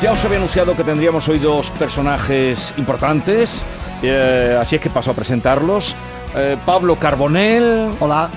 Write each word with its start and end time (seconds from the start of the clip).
Ya 0.00 0.12
os 0.12 0.24
había 0.24 0.36
anunciado 0.36 0.76
que 0.76 0.84
tendríamos 0.84 1.26
hoy 1.28 1.38
dos 1.38 1.70
personajes 1.72 2.74
importantes, 2.76 3.64
eh, 4.02 4.56
así 4.60 4.76
es 4.76 4.82
que 4.82 4.90
paso 4.90 5.10
a 5.10 5.14
presentarlos. 5.14 5.96
Eh, 6.36 6.58
Pablo 6.66 6.96
Carbonell. 6.96 7.90
Hola. 7.98 8.30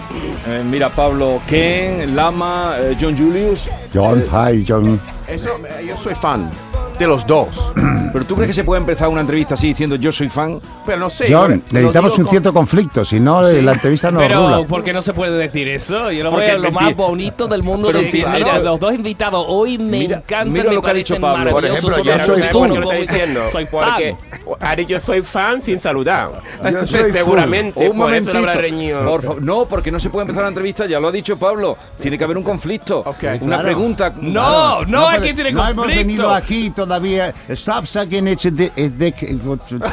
Eh, 0.48 0.64
mira, 0.64 0.90
Pablo 0.90 1.42
Ken, 1.46 2.16
Lama, 2.16 2.76
eh, 2.80 2.96
John 3.00 3.16
Julius. 3.18 3.70
John, 3.94 4.24
hi, 4.32 4.64
John. 4.66 5.00
Eso, 5.28 5.58
yo 5.86 5.98
soy 5.98 6.16
fan 6.16 6.50
de 6.98 7.08
los 7.08 7.28
dos. 7.28 7.74
¿Pero 8.12 8.26
tú 8.26 8.36
crees 8.36 8.48
que 8.50 8.54
se 8.54 8.64
puede 8.64 8.80
empezar 8.82 9.08
una 9.10 9.22
entrevista 9.22 9.54
así 9.56 9.68
diciendo 9.68 9.96
yo 9.96 10.12
soy 10.12 10.30
fan? 10.30 10.60
Pero 10.86 10.98
no 11.00 11.10
sé. 11.10 11.26
John, 11.32 11.64
yo 11.68 11.74
necesitamos 11.74 12.18
un 12.18 12.24
con- 12.26 12.30
cierto 12.32 12.54
conflicto, 12.54 13.06
si 13.06 13.20
no 13.20 13.46
Sí. 13.46 13.62
la 13.62 13.74
entrevista 13.74 14.12
no 14.12 14.20
Pero, 14.20 14.44
rula. 14.58 14.68
¿por 14.68 14.84
qué 14.84 14.94
no 14.94 15.02
se 15.02 15.14
puede 15.14 15.38
decir 15.38 15.68
eso? 15.68 16.12
Yo 16.12 16.24
lo 16.24 16.32
Porque 16.32 16.48
veo 16.48 16.58
lo 16.58 16.64
mentira. 16.64 16.86
más 16.86 16.96
bonito 16.96 17.48
del 17.48 17.64
mundo 17.64 17.90
Pero 17.92 18.06
sí, 18.06 18.22
claro. 18.22 18.64
Los 18.64 18.80
dos 18.80 18.94
invitados 18.94 19.46
hoy 19.48 19.78
me 19.78 20.00
Mira- 20.00 20.18
encantan, 20.18 20.52
mira 20.52 20.64
me 20.70 20.74
lo 20.76 20.82
que 20.82 20.90
ha 20.90 20.94
dicho 20.94 21.20
Pablo. 21.20 21.52
Por 21.52 21.66
ejemplo, 21.66 21.90
yo 22.04 22.20
soy 22.20 22.42
no 22.42 22.48
sé 22.48 22.50
por 22.52 22.62
fan. 22.68 22.74
qué 22.74 22.80
lo 22.80 22.92
está 22.92 23.14
diciendo. 23.14 23.42
Soy 23.52 23.66
Porque 23.66 24.16
ha 24.60 24.76
dicho 24.76 25.00
soy 25.00 25.22
fan 25.22 25.62
sin 25.62 25.80
saludar. 25.80 26.30
Yo 26.72 26.88
soy 26.88 27.12
Seguramente, 27.12 27.90
Un 27.90 27.98
por 27.98 28.14
eso 28.14 28.32
lo 28.32 28.40
habrá 28.40 28.54
momentito. 28.54 28.62
reñido. 28.62 29.04
Por 29.06 29.22
favor. 29.24 29.42
No, 29.42 29.66
porque 29.66 29.92
no 29.92 30.00
se 30.00 30.10
puede 30.10 30.24
empezar 30.24 30.44
la 30.44 30.50
entrevista, 30.50 30.86
ya 30.86 31.00
lo 31.00 31.08
ha 31.10 31.12
dicho 31.12 31.38
Pablo. 31.38 31.78
Tiene 32.00 32.18
que 32.18 32.24
haber 32.24 32.38
un 32.38 32.44
conflicto. 32.44 33.00
Ok. 33.06 33.24
Una 33.24 33.38
Claro. 33.58 33.64
pregunta. 33.64 34.14
No, 34.20 34.84
no, 34.86 35.04
puede- 35.06 35.18
aquí 35.18 35.34
tiene 35.34 35.52
no 35.52 35.62
hemos 35.68 35.76
conflicto. 35.86 36.08
venido 36.08 36.30
aquí 36.34 36.70
todavía. 36.72 37.34
Stop 37.50 37.86
sucking 38.00 38.28
its 38.28 38.44
dick. 38.44 38.74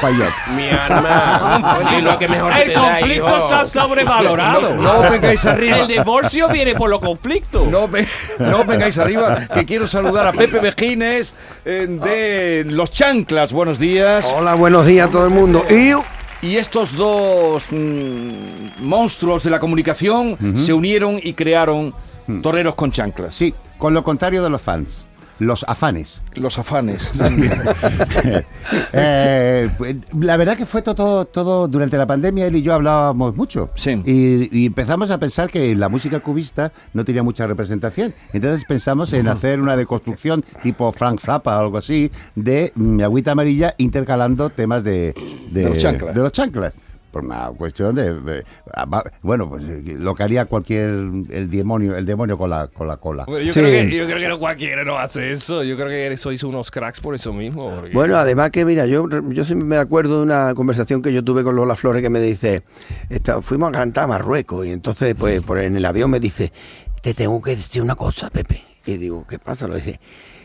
Payot. 0.01 0.33
Mi 0.57 0.69
arma. 0.71 1.81
y 1.99 2.03
lo 2.03 2.19
que 2.19 2.29
mejor 2.29 2.53
El 2.53 2.69
te 2.69 2.75
da, 2.75 2.81
conflicto 2.99 3.27
hijo. 3.29 3.37
está 3.37 3.65
sobrevalorado. 3.65 4.75
No, 4.77 5.03
no 5.03 5.11
vengáis 5.11 5.45
arriba. 5.45 5.79
El 5.79 5.89
divorcio 5.89 6.49
viene 6.49 6.75
por 6.75 6.91
los 6.91 7.01
conflictos. 7.01 7.69
No, 7.69 7.89
ve- 7.89 8.07
no 8.39 8.65
vengáis 8.65 8.99
arriba, 8.99 9.47
que 9.53 9.65
quiero 9.65 9.87
saludar 9.87 10.27
a 10.27 10.33
Pepe 10.33 10.61
Vejines 10.61 11.35
eh, 11.65 11.87
de 11.89 12.65
Los 12.71 12.91
Chanclas. 12.93 13.53
Buenos 13.53 13.79
días. 13.79 14.33
Hola, 14.37 14.55
buenos 14.55 14.87
días 14.87 15.09
a 15.09 15.11
todo 15.11 15.25
el 15.25 15.31
mundo. 15.31 15.65
Y 15.71 15.93
Y 16.47 16.57
estos 16.57 16.95
dos 16.95 17.65
mm, 17.71 18.83
monstruos 18.83 19.43
de 19.43 19.51
la 19.51 19.59
comunicación 19.59 20.37
se 20.57 20.73
unieron 20.73 21.19
y 21.23 21.33
crearon 21.35 21.95
Toreros 22.43 22.75
con 22.75 22.93
Chanclas. 22.93 23.35
Sí, 23.35 23.55
con 23.79 23.95
lo 23.95 24.03
contrario 24.05 24.43
de 24.43 24.51
los 24.51 24.61
fans. 24.61 25.07
Los 25.39 25.65
afanes. 25.69 26.23
Los 26.35 26.59
afanes. 26.59 27.13
Eh, 28.93 29.69
la 30.19 30.37
verdad 30.37 30.57
que 30.57 30.67
fue 30.67 30.83
todo, 30.83 31.25
todo 31.27 31.69
durante 31.69 31.97
la 31.97 32.07
pandemia 32.07 32.47
él 32.47 32.57
y 32.57 32.63
yo 32.63 32.75
hablábamos 32.75 33.37
mucho 33.37 33.71
Sí. 33.77 34.03
y, 34.05 34.59
y 34.63 34.67
empezamos 34.67 35.11
a 35.11 35.19
pensar 35.19 35.51
que 35.51 35.75
la 35.77 35.89
música 35.89 36.21
cubista 36.21 36.73
no 36.93 37.05
tenía 37.05 37.23
mucha 37.23 37.47
representación 37.47 38.13
entonces 38.33 38.65
pensamos 38.67 39.13
en 39.13 39.29
hacer 39.29 39.61
una 39.61 39.77
deconstrucción 39.77 40.45
tipo 40.63 40.91
Frank 40.93 41.21
Zappa 41.21 41.57
o 41.59 41.61
algo 41.61 41.79
así 41.79 42.11
de 42.35 42.73
mi 42.75 43.03
agüita 43.03 43.33
amarilla 43.33 43.75
intercalando 43.79 44.51
temas 44.51 44.83
de, 44.85 45.15
De 45.51 45.63
los 45.65 45.79
chanclas. 45.79 46.15
de 46.15 46.21
los 46.21 46.33
chanclas 46.33 46.73
por 47.17 47.25
una 47.25 47.49
cuestión 47.57 47.95
de, 47.95 48.45
ah, 48.75 48.87
bueno 49.23 49.49
pues 49.49 49.63
lo 49.65 50.15
que 50.15 50.23
haría 50.23 50.45
cualquier 50.45 50.85
el 51.31 51.49
demonio 51.51 51.97
el 51.97 52.05
demonio 52.05 52.37
con 52.37 52.51
la 52.51 52.67
con 52.69 52.87
la 52.87 52.99
cola 52.99 53.25
Bueno, 53.27 53.43
yo, 53.47 53.53
Sí. 53.55 53.61
creo 53.61 53.71
que, 53.89 53.97
yo 53.97 54.05
creo 54.05 54.19
que 54.19 54.29
no 54.29 54.39
cualquiera 54.39 54.85
no 54.85 54.99
hace 54.99 55.31
eso. 55.31 55.63
Yo 55.65 55.77
creo 55.77 55.89
que 55.89 56.15
sois 56.19 56.43
unos 56.45 56.71
cracks 56.71 57.01
por 57.01 57.15
eso 57.15 57.33
mismo. 57.33 57.71
porque- 57.75 57.93
bueno, 57.95 58.17
además 58.17 58.51
que 58.51 58.65
mira, 58.67 58.85
yo, 58.87 59.09
yo 59.31 59.45
siempre 59.45 59.67
me 59.67 59.77
acuerdo 59.79 60.19
de 60.19 60.25
una 60.25 60.53
conversación 60.55 61.01
que 61.01 61.13
yo 61.13 61.25
tuve 61.25 61.43
con 61.43 61.57
Lola 61.57 61.75
Flores 61.75 62.03
que 62.03 62.11
me 62.11 62.21
dice, 62.21 62.63
esta- 63.09 63.41
fuimos 63.41 63.71
a 63.71 63.73
cantar 63.73 64.05
a 64.05 64.07
Marruecos 64.09 64.67
y 64.67 64.71
entonces 64.71 65.15
pues 65.15 65.41
por 65.41 65.59
en 65.59 65.75
el 65.77 65.85
avión 65.87 66.11
me 66.11 66.21
dice, 66.21 66.53
te 67.01 67.15
tengo 67.15 67.41
que 67.41 67.57
decir 67.57 67.81
una 67.83 67.95
cosa, 67.95 68.29
Pepe. 68.29 68.63
Y 68.85 68.99
digo, 68.99 69.27
¿qué 69.27 69.39
pasa? 69.39 69.67
Lo 69.67 69.75
dice, 69.77 69.99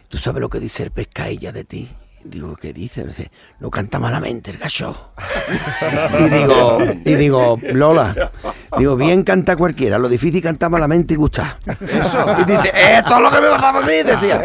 ¿tú 0.07 0.17
sabes 0.17 0.39
lo 0.39 0.49
que 0.49 0.59
dice 0.61 0.83
el 0.83 0.91
pescailla 0.91 1.51
de 1.51 1.63
ti? 1.65 1.89
Digo, 2.23 2.55
¿qué 2.55 2.71
dice? 2.73 3.03
Dice, 3.05 3.31
no 3.59 3.69
canta 3.69 3.99
malamente 3.99 4.51
el 4.51 4.57
gallo. 4.57 4.95
y 6.19 6.23
digo, 6.29 6.79
y 7.05 7.13
digo, 7.15 7.59
Lola, 7.73 8.31
digo, 8.77 8.95
bien 8.95 9.23
canta 9.23 9.55
cualquiera, 9.55 9.97
lo 9.97 10.07
difícil 10.07 10.37
es 10.37 10.43
cantar 10.43 10.69
malamente 10.69 11.13
y 11.13 11.17
gustar. 11.17 11.57
Eso. 11.65 12.25
Y 12.41 12.43
dice, 12.45 12.71
esto 12.97 13.15
es 13.15 13.21
lo 13.21 13.31
que 13.31 13.41
me 13.41 13.47
pasaba 13.49 13.79
a 13.79 13.81
mí, 13.81 13.93
decía. 14.05 14.41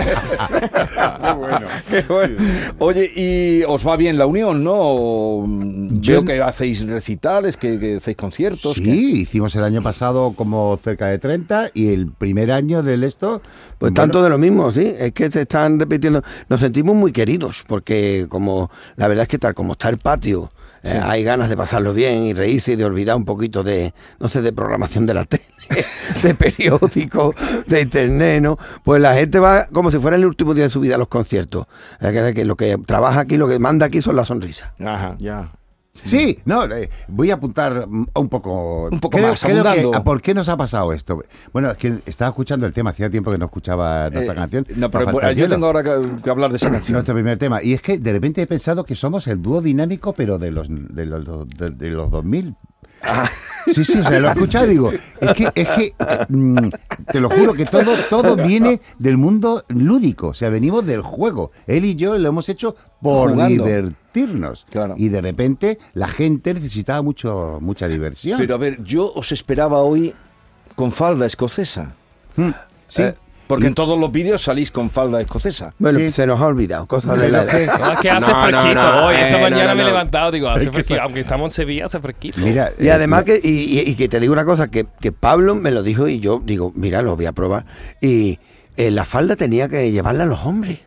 Qué 1.90 2.02
bueno. 2.02 2.36
Oye, 2.78 3.12
¿y 3.14 3.62
os 3.64 3.86
va 3.86 3.96
bien 3.96 4.18
la 4.18 4.26
unión, 4.26 4.64
no? 4.64 5.44
Veo 5.46 6.24
que 6.24 6.40
hacéis 6.42 6.86
recitales, 6.86 7.56
que, 7.56 7.78
que 7.78 7.96
hacéis 7.96 8.16
conciertos. 8.16 8.74
que- 8.74 8.82
Sí, 8.82 9.20
hicimos 9.20 9.54
el 9.56 9.64
año 9.64 9.82
pasado 9.82 10.32
como 10.36 10.78
cerca 10.82 11.06
de 11.08 11.18
30 11.18 11.70
y 11.74 11.92
el 11.92 12.10
primer 12.10 12.52
año 12.52 12.82
del 12.82 13.04
esto... 13.04 13.42
Pues 13.78 13.92
bueno, 13.92 13.94
tanto 14.04 14.22
de 14.22 14.30
lo 14.30 14.38
mismo, 14.38 14.70
sí. 14.70 14.94
Es 14.98 15.12
que 15.12 15.30
se 15.30 15.42
están 15.42 15.78
repitiendo. 15.78 16.22
Nos 16.48 16.60
sentimos 16.60 16.96
muy 16.96 17.12
queridos, 17.12 17.62
porque 17.66 18.26
como 18.28 18.70
la 18.96 19.08
verdad 19.08 19.22
es 19.24 19.28
que 19.28 19.38
tal 19.38 19.54
como 19.54 19.72
está 19.72 19.88
el 19.88 19.98
patio, 19.98 20.50
eh, 20.82 21.00
hay 21.02 21.24
ganas 21.24 21.48
de 21.48 21.56
pasarlo 21.56 21.92
bien 21.92 22.22
y 22.24 22.32
reírse 22.34 22.72
y 22.72 22.76
de 22.76 22.84
olvidar 22.84 23.16
un 23.16 23.24
poquito 23.24 23.64
de, 23.64 23.92
no 24.20 24.28
sé, 24.28 24.40
de 24.40 24.52
programación 24.52 25.04
de 25.06 25.14
la 25.14 25.24
tele, 25.24 25.44
de 26.22 26.34
periódicos, 26.34 27.34
de 27.66 27.80
internet, 27.80 28.40
¿no? 28.42 28.56
Pues 28.84 29.00
la 29.02 29.14
gente 29.14 29.38
va 29.40 29.66
como 29.66 29.90
si 29.90 29.98
fuera 29.98 30.16
el 30.16 30.24
último 30.24 30.54
día 30.54 30.64
de 30.64 30.70
su 30.70 30.78
vida 30.80 30.94
a 30.94 30.98
los 30.98 31.08
conciertos. 31.08 31.66
Es 32.00 32.12
que- 32.12 32.34
que 32.34 32.44
lo 32.44 32.54
que 32.56 32.78
trabaja 32.86 33.20
aquí, 33.20 33.36
lo 33.36 33.48
que 33.48 33.58
manda 33.58 33.86
aquí 33.86 34.00
son 34.00 34.14
las 34.16 34.28
sonrisas. 34.28 34.70
Ajá, 34.78 35.16
ya. 35.18 35.50
Sí, 36.04 36.38
no, 36.44 36.64
eh, 36.64 36.88
voy 37.08 37.30
a 37.30 37.34
apuntar 37.34 37.86
un 37.88 38.28
poco... 38.28 38.88
Un 38.90 39.00
poco 39.00 39.18
más, 39.18 39.42
que. 39.42 39.52
¿a 39.94 40.04
¿Por 40.04 40.22
qué 40.22 40.34
nos 40.34 40.48
ha 40.48 40.56
pasado 40.56 40.92
esto? 40.92 41.22
Bueno, 41.52 41.70
es 41.70 41.76
que 41.76 42.00
estaba 42.06 42.28
escuchando 42.30 42.66
el 42.66 42.72
tema, 42.72 42.90
hacía 42.90 43.10
tiempo 43.10 43.30
que 43.30 43.38
no 43.38 43.46
escuchaba 43.46 44.10
nuestra 44.10 44.32
Eh, 44.34 44.36
canción. 44.36 44.66
No, 44.76 44.90
pero 44.90 45.32
yo 45.32 45.48
tengo 45.48 45.66
ahora 45.66 45.82
que, 45.82 46.22
que 46.22 46.30
hablar 46.30 46.50
de 46.50 46.56
esa 46.56 46.70
canción. 46.70 46.94
Nuestro 46.94 47.14
primer 47.14 47.38
tema. 47.38 47.62
Y 47.62 47.72
es 47.72 47.82
que 47.82 47.98
de 47.98 48.12
repente 48.12 48.42
he 48.42 48.46
pensado 48.46 48.84
que 48.84 48.94
somos 48.96 49.26
el 49.26 49.42
dúo 49.42 49.60
dinámico, 49.60 50.12
pero 50.12 50.38
de 50.38 50.50
los, 50.50 50.68
de 50.68 51.06
los, 51.06 51.48
de, 51.48 51.70
de 51.70 51.90
los 51.90 52.10
2000. 52.10 52.54
Sí, 53.66 53.84
sí, 53.84 53.98
o 53.98 54.04
sea, 54.04 54.20
lo 54.20 54.28
he 54.28 54.30
escuchado 54.30 54.66
y 54.66 54.68
digo, 54.70 54.92
es 55.20 55.34
que, 55.34 55.50
es 55.54 55.68
que 55.68 55.94
mm, 56.28 56.68
te 57.10 57.20
lo 57.20 57.28
juro 57.28 57.52
que 57.52 57.66
todo, 57.66 57.96
todo 58.08 58.36
viene 58.36 58.80
del 58.98 59.16
mundo 59.16 59.64
lúdico, 59.68 60.28
o 60.28 60.34
sea, 60.34 60.50
venimos 60.50 60.86
del 60.86 61.02
juego. 61.02 61.50
Él 61.66 61.84
y 61.84 61.96
yo 61.96 62.16
lo 62.16 62.28
hemos 62.28 62.48
hecho 62.48 62.76
por 63.02 63.32
Jugando. 63.32 63.64
divertirnos. 63.64 64.66
Claro. 64.70 64.94
Y 64.96 65.08
de 65.08 65.20
repente 65.20 65.78
la 65.94 66.06
gente 66.06 66.54
necesitaba 66.54 67.02
mucho, 67.02 67.58
mucha 67.60 67.88
diversión. 67.88 68.38
Pero 68.38 68.54
a 68.54 68.58
ver, 68.58 68.82
yo 68.84 69.12
os 69.12 69.32
esperaba 69.32 69.80
hoy 69.80 70.14
con 70.76 70.92
falda 70.92 71.26
escocesa. 71.26 71.94
Mm, 72.36 72.50
sí. 72.86 73.02
Eh, 73.02 73.14
Porque 73.46 73.66
en 73.68 73.74
todos 73.74 73.98
los 73.98 74.10
vídeos 74.10 74.42
salís 74.42 74.70
con 74.72 74.90
falda 74.90 75.20
escocesa. 75.20 75.72
Bueno, 75.78 75.98
Sí. 76.00 76.10
se 76.10 76.26
nos 76.26 76.40
ha 76.40 76.46
olvidado, 76.46 76.86
cosas 76.86 77.18
de 77.20 77.28
la 77.28 77.42
edad. 77.42 77.78
No, 77.78 77.92
es 77.92 77.98
que 78.00 78.10
hace 78.10 78.32
No, 78.32 78.36
no, 78.36 78.42
fresquito 78.60 78.82
no, 78.82 79.06
hoy. 79.06 79.14
Esta 79.16 79.38
eh, 79.38 79.42
mañana 79.42 79.62
no, 79.64 79.68
no, 79.70 79.76
me 79.76 79.82
he 79.82 79.86
levantado, 79.86 80.30
digo, 80.32 80.48
hace 80.48 80.60
Es 80.62 80.66
que 80.66 80.72
fresquito. 80.72 81.02
Aunque 81.02 81.20
estamos 81.20 81.52
en 81.52 81.54
Sevilla, 81.54 81.84
hace 81.86 82.00
fresquito. 82.00 82.40
Mira, 82.40 82.72
Y 82.78 82.86
eh, 82.88 82.92
además 82.92 83.22
que, 83.24 83.38
y, 83.42 83.48
y- 83.48 83.90
y 83.90 83.94
que 83.94 84.08
te 84.08 84.18
digo 84.18 84.32
una 84.32 84.44
cosa, 84.44 84.66
que, 84.68 84.86
que 85.00 85.12
Pablo 85.12 85.54
me 85.54 85.70
lo 85.70 85.82
dijo 85.84 86.08
y 86.08 86.18
yo 86.18 86.42
digo, 86.44 86.72
mira, 86.74 87.02
lo 87.02 87.14
voy 87.14 87.26
a 87.26 87.32
probar. 87.32 87.66
Y 88.00 88.38
eh, 88.76 88.90
la 88.90 89.04
falda 89.04 89.36
tenía 89.36 89.68
que 89.68 89.92
llevarla 89.92 90.24
a 90.24 90.26
los 90.26 90.40
hombres. 90.44 90.80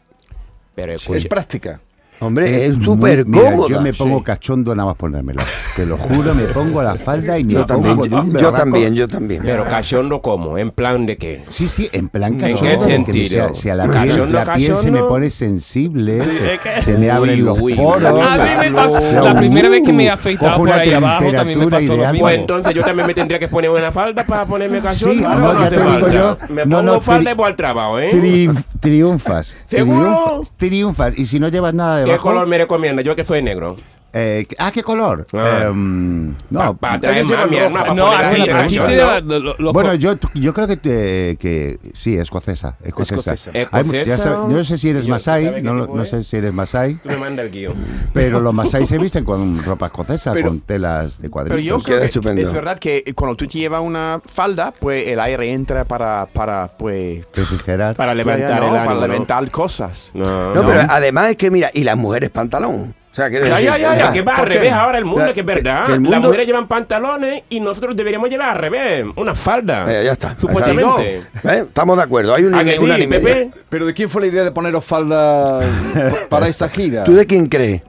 Pero 0.76 0.94
Es 0.94 1.26
práctica. 1.28 1.82
Hombre, 2.22 2.66
es 2.66 2.76
muy- 2.76 2.86
súper 2.86 3.26
mira, 3.26 3.52
cómoda. 3.52 3.70
Yo 3.70 3.82
me 3.82 3.94
pongo 3.94 4.18
Sí. 4.20 4.24
cachondo 4.26 4.76
nada 4.76 4.88
más 4.90 4.98
ponérmela. 4.98 5.42
Te 5.76 5.86
lo 5.86 5.98
juro, 5.98 6.34
me 6.36 6.44
pongo 6.46 6.82
la 6.84 6.96
falda 6.96 7.40
y 7.40 7.44
me 7.46 7.54
Yo 7.54 7.66
también, 7.66 7.96
pongo 7.98 8.04
de 8.04 8.10
yo, 8.28 8.34
berraco. 8.34 8.58
también, 8.58 8.96
yo 8.96 9.08
también. 9.08 9.42
Pero 9.44 9.64
cachondo 9.64 10.22
como, 10.22 10.58
en 10.58 10.72
plan 10.72 11.06
de 11.06 11.18
qué. 11.18 11.46
Sí, 11.50 11.68
sí, 11.70 11.90
en 11.94 12.10
plan 12.10 12.34
¿En 12.34 12.40
cachondo. 12.40 12.62
qué 12.62 12.68
de 12.70 12.78
que 12.78 12.86
me- 12.86 12.92
sentido? 12.92 13.30
Si 13.30 13.38
a, 13.40 13.54
si 13.62 13.70
a 13.70 13.76
la 13.76 13.84
piel, 13.90 14.10
¿Cachondo, 14.10 14.44
la 14.44 14.54
piel 14.54 14.76
se 14.76 14.92
me 14.92 15.00
pone 15.00 15.30
sensible, 15.32 16.20
se, 16.24 16.54
es 16.56 16.60
que- 16.60 16.82
se 16.82 16.98
me 16.98 17.10
abren 17.10 17.36
Uy, 17.40 17.42
los 17.46 17.60
uy, 17.60 17.76
poros. 17.76 18.12
uy. 18.12 18.20
A 18.22 18.38
mí 18.38 18.66
me 18.68 18.72
pasó- 18.76 19.02
sea, 19.02 19.22
la 19.22 19.34
primera 19.36 19.70
vez 19.70 19.82
que 19.86 19.94
me 19.94 20.06
he 20.06 20.10
uh, 20.10 20.14
afeitado 20.14 20.58
por 20.58 20.72
ahí 20.72 20.92
abajo 20.94 21.32
también 21.32 21.60
me 21.60 21.68
pasó 21.68 21.96
lo 21.96 22.04
mismo. 22.12 22.20
Pues 22.20 22.38
entonces 22.38 22.74
yo 22.74 22.82
también 22.84 23.08
me 23.08 23.14
tendría 23.14 23.40
que 23.40 23.48
poner 23.48 23.70
una 23.70 23.92
falda 23.92 24.26
para 24.26 24.46
ponerme 24.46 24.82
cachondo. 24.82 25.14
Sí, 25.16 25.24
¿o 25.24 25.30
no, 25.36 25.54
ya 25.60 25.68
hace 25.68 25.78
te 25.78 25.84
digo 25.84 26.10
yo, 26.10 26.38
Me 26.50 26.66
no, 26.66 26.78
pongo 26.80 26.92
no, 26.94 27.02
falda 27.02 27.32
y 27.32 27.34
voy 27.34 27.48
al 27.48 27.56
trabajo, 27.56 27.98
¿eh? 28.00 28.10
Triunf- 28.12 28.64
triunfas. 28.82 29.56
¿Seguro? 29.66 30.42
Triunf- 30.42 30.50
triunfas. 30.58 31.18
Y 31.18 31.26
si 31.26 31.40
no 31.40 31.48
llevas 31.48 31.74
nada 31.74 32.00
¿Qué 32.14 32.20
color 32.20 32.48
me 32.48 32.58
recomienda? 32.58 33.02
Yo 33.02 33.16
que 33.16 33.24
soy 33.24 33.42
negro. 33.42 33.76
Eh, 34.14 34.48
ah, 34.58 34.72
¿qué 34.72 34.82
color? 34.84 35.26
Ah. 35.34 35.66
Em, 35.68 36.34
no, 36.50 36.76
Para 36.78 37.00
traer 37.00 37.18
ellos 37.26 37.30
más, 37.38 37.38
llevan 37.38 37.50
mi 37.50 37.56
rojo. 37.58 37.66
hermano. 37.66 38.06
para 38.06 38.22
No, 38.22 38.28
aquí, 38.28 38.80
aquí 38.80 38.96
da- 38.96 39.20
lo- 39.22 39.40
lo- 39.40 39.56
lo- 39.60 39.74
Bueno, 39.74 39.94
yo, 39.96 40.16
yo 40.34 40.54
creo 40.54 40.68
que, 40.68 40.78
te- 40.78 41.38
que 41.38 41.80
sí, 41.94 42.18
escocesa. 42.18 42.76
Escocesa. 42.84 43.34
Escocesa. 43.34 43.52
Hay 43.72 44.06
ya 44.06 44.18
sabes- 44.18 44.40
yo 44.52 44.58
no 44.58 44.64
sé 44.64 44.78
si 44.78 44.90
eres 44.90 45.06
Yo- 45.06 45.12
masái, 45.12 45.46
¿sabe 45.46 45.56
qué 45.58 45.62
no, 45.62 45.88
no 45.88 46.06
sé 46.06 46.24
si 46.24 46.38
eres 46.38 46.54
masái, 46.54 46.96
Tú 46.96 47.10
me 47.10 47.18
manda 47.18 47.44
el 47.44 47.52
guion. 47.52 47.74
pero 48.14 48.40
los 48.42 48.54
masái 48.54 48.86
se 48.88 48.98
visten 48.98 49.24
con 49.24 49.64
ropa 49.64 49.88
escocesa, 49.88 50.32
Pero- 50.32 50.48
con 50.50 50.62
telas 50.62 51.18
de 51.18 51.24
Pero 51.24 51.32
cuadritos. 51.32 51.64
yo 51.64 51.78
Queda 51.78 51.84
creo 51.86 52.00
que 52.00 52.06
estupendo. 52.06 52.42
es 52.42 52.52
verdad 52.54 52.80
que 52.80 53.04
cuando 53.16 53.36
tú 53.36 53.48
te 53.48 53.58
llevas 53.60 53.82
una 53.82 54.22
falda, 54.26 54.74
pues 54.80 55.08
el 55.08 55.20
aire 55.20 55.52
entra 55.54 55.86
para, 55.86 56.26
para 56.32 56.68
pues... 56.78 57.26
refrigerar. 57.34 57.96
Para 57.96 58.14
levantar 58.16 58.50
no, 58.62 58.68
el 58.70 58.76
ánimo. 58.76 58.86
para 58.86 59.00
¿no? 59.00 59.08
levantar 59.08 59.52
cosas. 59.52 60.12
No, 60.14 60.54
No, 60.54 60.66
pero 60.66 60.82
además 60.90 61.30
es 61.30 61.36
que 61.36 61.52
mira, 61.52 61.70
y 61.74 61.84
las 61.84 61.98
mujeres 61.98 62.30
pantalón. 62.30 62.96
Sea, 63.20 63.30
que 63.30 63.50
Ya, 63.50 63.60
ya, 63.78 63.96
ya, 63.98 64.12
que 64.14 64.22
va 64.22 64.36
al 64.38 64.46
revés 64.46 64.72
ahora 64.72 64.98
el 64.98 65.06
mundo, 65.06 65.26
Ya, 65.28 65.34
que 65.34 65.42
es 65.42 65.46
verdad. 65.46 65.86
que 65.88 66.00
Las 66.00 66.22
mujeres 66.22 66.48
llevan 66.48 66.68
pantalones 66.68 67.44
y 67.50 67.60
nosotros 67.60 67.96
deberíamos 67.96 68.30
llevar 68.30 68.50
al 68.52 68.58
revés, 68.58 69.06
una 69.16 69.36
falda. 69.36 69.86
Eh, 69.88 70.06
ya 70.06 70.14
está. 70.14 70.38
Supuestamente. 70.38 71.18
¿Eh? 71.18 71.24
Estamos 71.44 71.98
de 71.98 72.04
acuerdo. 72.04 72.34
Hay 72.34 72.44
un 72.46 72.56
¿A 72.56 72.64
que 72.64 72.74
sí, 72.74 72.78
una 72.80 72.98
ni 72.98 73.08
media. 73.08 73.24
Pepe? 73.34 73.52
Pero 73.70 73.86
¿de 73.86 73.94
quién 73.94 74.10
fue 74.10 74.22
la 74.22 74.28
idea 74.28 74.44
de 74.44 74.52
poneros 74.52 74.86
falda 74.86 75.60
para 76.30 76.48
esta 76.48 76.70
gira? 76.70 77.04
¿Tú 77.04 77.14
de 77.14 77.26
quién 77.26 77.46
crees? 77.48 77.82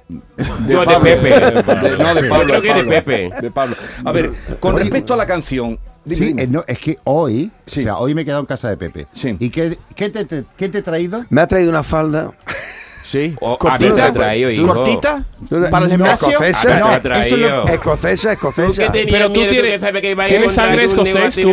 Yo 0.69 0.81
de 0.81 0.87
Pablo. 0.87 1.01
Pepe. 1.03 1.29
De- 1.31 1.99
no, 1.99 2.15
de 2.15 2.23
Yo 2.23 2.29
Pablo. 2.29 2.45
creo 2.47 2.63
que 2.63 2.69
de 2.69 2.75
Pablo. 2.75 2.91
Pepe. 2.91 3.31
De 3.41 3.51
Pablo. 3.51 3.77
A 4.05 4.13
ver, 4.13 4.31
con 4.59 4.77
respecto 4.79 5.15
a 5.15 5.17
la 5.17 5.27
canción. 5.27 5.79
Sí, 6.11 6.35
eh, 6.39 6.47
no, 6.47 6.65
es 6.67 6.79
que 6.79 6.99
hoy, 7.05 7.51
Sí. 7.67 7.81
o 7.81 7.83
sea, 7.83 7.99
hoy 7.99 8.15
me 8.15 8.23
he 8.23 8.25
quedado 8.25 8.41
en 8.41 8.47
casa 8.47 8.71
de 8.71 8.77
Pepe. 8.79 9.07
Sí. 9.13 9.37
¿Y 9.39 9.51
qué, 9.51 9.79
qué, 9.95 10.09
te, 10.09 10.25
te- 10.25 10.45
qué 10.57 10.69
te 10.71 10.79
he 10.79 10.83
traído? 10.83 11.25
Me 11.29 11.43
ha 11.43 11.47
traído 11.47 11.71
una 11.71 11.83
falda. 11.83 12.31
Sí. 13.11 13.35
A 13.69 13.79
mí 13.79 13.91
me 13.91 14.03
ha 14.03 14.13
traído, 14.13 14.51
hijo. 14.51 14.67
¿Cortita? 14.73 15.25
¿Para 15.69 15.87
el 15.87 15.91
No, 15.91 15.97
gimnasio? 15.97 16.29
escocesa. 16.29 16.69
Ah, 16.77 17.01
No, 17.03 17.15
eso 17.17 17.65
escocesa, 17.67 18.37
¿Tú 18.37 18.49
escocesa. 18.51 18.93
Pero 18.93 19.33
tú 19.33 19.41
tienes- 19.49 19.81
que 19.83 20.01
que 20.01 20.11
iba 20.13 20.25
a 20.25 20.27
tienes 20.29 20.53
sangre 20.53 20.85
escocés, 20.85 21.35
tú. 21.35 21.51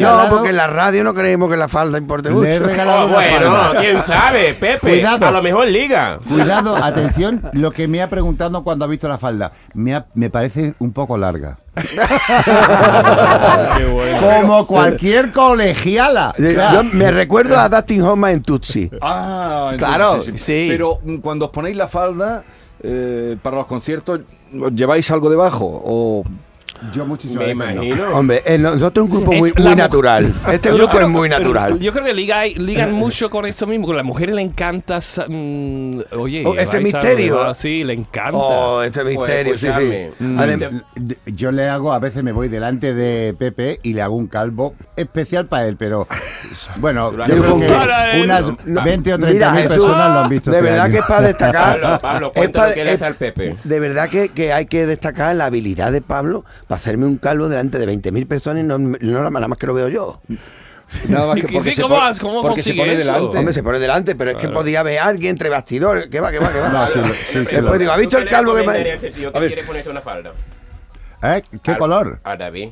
No, 0.00 0.26
porque 0.30 0.48
en 0.50 0.56
la 0.56 0.66
radio 0.66 1.04
no 1.04 1.14
creemos 1.14 1.48
que 1.48 1.56
la 1.56 1.68
falda 1.68 1.96
importe 1.98 2.30
mucho. 2.30 2.42
Le 2.44 2.54
he 2.56 2.58
regalado 2.58 3.04
Oh, 3.06 3.08
bueno, 3.08 3.52
falda. 3.52 3.80
quién 3.80 4.02
sabe, 4.02 4.54
Pepe. 4.54 4.78
Cuidado. 4.80 5.26
A 5.26 5.30
lo 5.30 5.42
mejor 5.42 5.68
liga. 5.68 6.18
Cuidado, 6.28 6.74
atención, 6.82 7.40
lo 7.52 7.70
que 7.70 7.86
me 7.86 8.02
ha 8.02 8.10
preguntado 8.10 8.64
cuando 8.64 8.84
ha 8.84 8.88
visto 8.88 9.06
la 9.06 9.18
falda. 9.18 9.52
Me, 9.74 9.94
ha- 9.94 10.06
me 10.14 10.28
parece 10.28 10.74
un 10.80 10.92
poco 10.92 11.16
larga. 11.16 11.58
Como 14.20 14.66
cualquier 14.66 15.30
colegiala. 15.32 16.34
O 16.38 16.42
Yo 16.42 16.84
me 16.84 17.10
recuerdo 17.10 17.58
a 17.58 17.68
Dustin 17.68 18.02
Hoffman 18.02 18.32
en 18.34 18.42
Tutsi. 18.42 18.90
Ah, 19.00 19.70
entonces 19.72 19.78
Claro, 19.96 20.22
sí. 20.38 20.66
Pero 20.70 20.95
cuando 21.22 21.46
os 21.46 21.50
ponéis 21.50 21.76
la 21.76 21.88
falda 21.88 22.44
eh, 22.82 23.36
para 23.42 23.56
los 23.56 23.66
conciertos, 23.66 24.20
¿os 24.60 24.74
¿lleváis 24.74 25.10
algo 25.10 25.30
debajo? 25.30 25.64
O 25.84 26.24
yo 26.94 27.04
muchísimas 27.06 27.46
Me 27.46 27.54
no. 27.54 27.82
imagino. 27.84 28.08
Hombre, 28.18 28.42
eh, 28.46 28.58
nosotros 28.58 29.04
un 29.06 29.10
grupo 29.10 29.32
Es 29.32 29.38
muy, 29.38 29.52
muy 29.56 29.62
mu- 29.70 29.74
natural. 29.76 30.34
Este 30.52 30.70
grupo 30.72 30.92
creo- 30.94 31.06
es 31.06 31.12
muy 31.12 31.28
natural. 31.28 31.78
Yo 31.80 31.92
creo 31.92 32.04
que 32.04 32.14
liga- 32.14 32.44
ligan 32.46 32.92
mucho 32.94 33.30
con 33.30 33.46
eso 33.46 33.66
mismo. 33.66 33.86
que 33.86 33.92
A 33.92 33.96
las 33.96 34.04
mujeres 34.04 34.34
le 34.34 34.42
encanta. 34.42 34.98
mm, 35.28 36.00
oye, 36.18 36.42
Oh, 36.46 36.54
ese 36.54 36.64
vais 36.64 36.74
a- 36.74 36.78
misterio. 36.80 37.54
Sí, 37.54 37.84
le 37.84 37.92
encanta. 37.94 38.36
Oh, 38.38 38.82
este 38.82 39.02
Pues, 39.02 39.16
misterio, 39.18 39.58
sí, 39.58 39.66
sí. 39.66 40.24
Adem- 40.24 40.82
D- 40.94 41.18
Yo 41.26 41.52
le 41.52 41.68
hago, 41.68 41.92
a 41.92 41.98
veces 41.98 42.22
me 42.22 42.32
voy 42.32 42.48
delante 42.48 42.94
de 42.94 43.34
Pepe 43.34 43.80
y 43.82 43.94
le 43.94 44.02
hago 44.02 44.14
un 44.16 44.26
calvo 44.26 44.74
especial 44.96 45.46
para 45.46 45.66
él, 45.66 45.76
pero 45.76 46.06
bueno, 46.78 47.12
yo 47.12 47.24
creo 47.24 47.58
que 47.60 48.20
unas 48.22 48.44
No. 48.64 48.82
20 48.84 49.14
o 49.14 49.18
30 49.18 49.32
Mira, 49.34 49.52
mil 49.52 49.62
Jesús, 49.62 49.76
personas 49.76 50.12
lo 50.12 50.18
han 50.20 50.28
visto. 50.28 50.50
de 50.50 50.56
este 50.58 50.68
verdad 50.70 50.84
año. 50.86 50.92
que 50.92 50.98
es 51.00 51.04
para 51.06 51.26
destacar. 51.26 51.80
Pablo, 51.80 51.98
Pablo, 52.00 52.26
es 52.28 52.32
cuéntale 52.38 52.68
pa- 52.68 52.74
qué 52.74 52.84
le 52.84 52.90
es- 52.90 52.96
hace 52.96 53.04
al 53.06 53.14
Pepe. 53.14 53.56
De 53.64 53.80
verdad 53.80 54.08
que, 54.08 54.28
que 54.30 54.52
hay 54.52 54.66
que 54.66 54.86
destacar 54.86 55.34
la 55.36 55.46
habilidad 55.46 55.92
de 55.92 56.00
Pablo 56.00 56.44
para 56.66 56.76
hacerme 56.78 57.06
un 57.06 57.16
calvo 57.18 57.48
delante 57.48 57.78
de 57.78 57.86
20.000 57.86 58.26
personas 58.26 58.64
y 58.64 58.66
no, 58.66 58.78
no 58.78 59.30
nada 59.30 59.48
más 59.48 59.58
que 59.58 59.66
lo 59.66 59.74
veo 59.74 59.88
yo. 59.88 60.20
nada 61.08 61.26
más 61.28 61.36
¿Y 61.38 61.40
que 61.42 61.46
qué- 61.48 61.52
porque, 61.54 61.70
sí, 61.70 61.76
se, 61.76 61.82
cómo 61.82 61.96
pone- 61.96 62.18
cómo 62.20 62.42
porque 62.42 62.62
se 62.62 62.74
pone 62.74 62.92
eso? 62.94 62.98
delante. 63.12 63.38
Hombre, 63.38 63.54
se 63.54 63.62
pone 63.62 63.78
delante, 63.78 64.14
pero 64.14 64.30
es 64.32 64.36
que 64.36 64.48
podía 64.48 64.82
ver 64.82 64.98
a 65.00 65.04
alguien 65.06 65.30
entre 65.30 65.48
bastidores. 65.48 66.06
¿Qué 66.10 66.20
va, 66.20 66.30
qué 66.32 66.38
va, 66.38 66.52
qué 66.52 66.60
va? 66.60 66.68
No, 66.68 66.86
sí, 66.86 66.92
sí, 67.04 67.12
sí, 67.32 67.38
Después 67.38 67.62
lo- 67.62 67.78
digo, 67.78 67.92
¿ha 67.92 67.96
visto 67.96 68.16
¿Tú 68.16 68.22
el 68.22 68.28
qué 68.28 68.34
calvo 68.34 68.54
que 68.54 68.66
me 68.66 68.72
que 68.84 68.98
ver. 69.10 69.46
quiere 69.46 69.62
ponerse 69.64 69.90
una 69.90 70.00
falda? 70.02 70.32
¿Eh? 71.22 71.42
¿Qué 71.62 71.70
Al- 71.72 71.78
color? 71.78 72.20
A 72.24 72.36
David. 72.36 72.68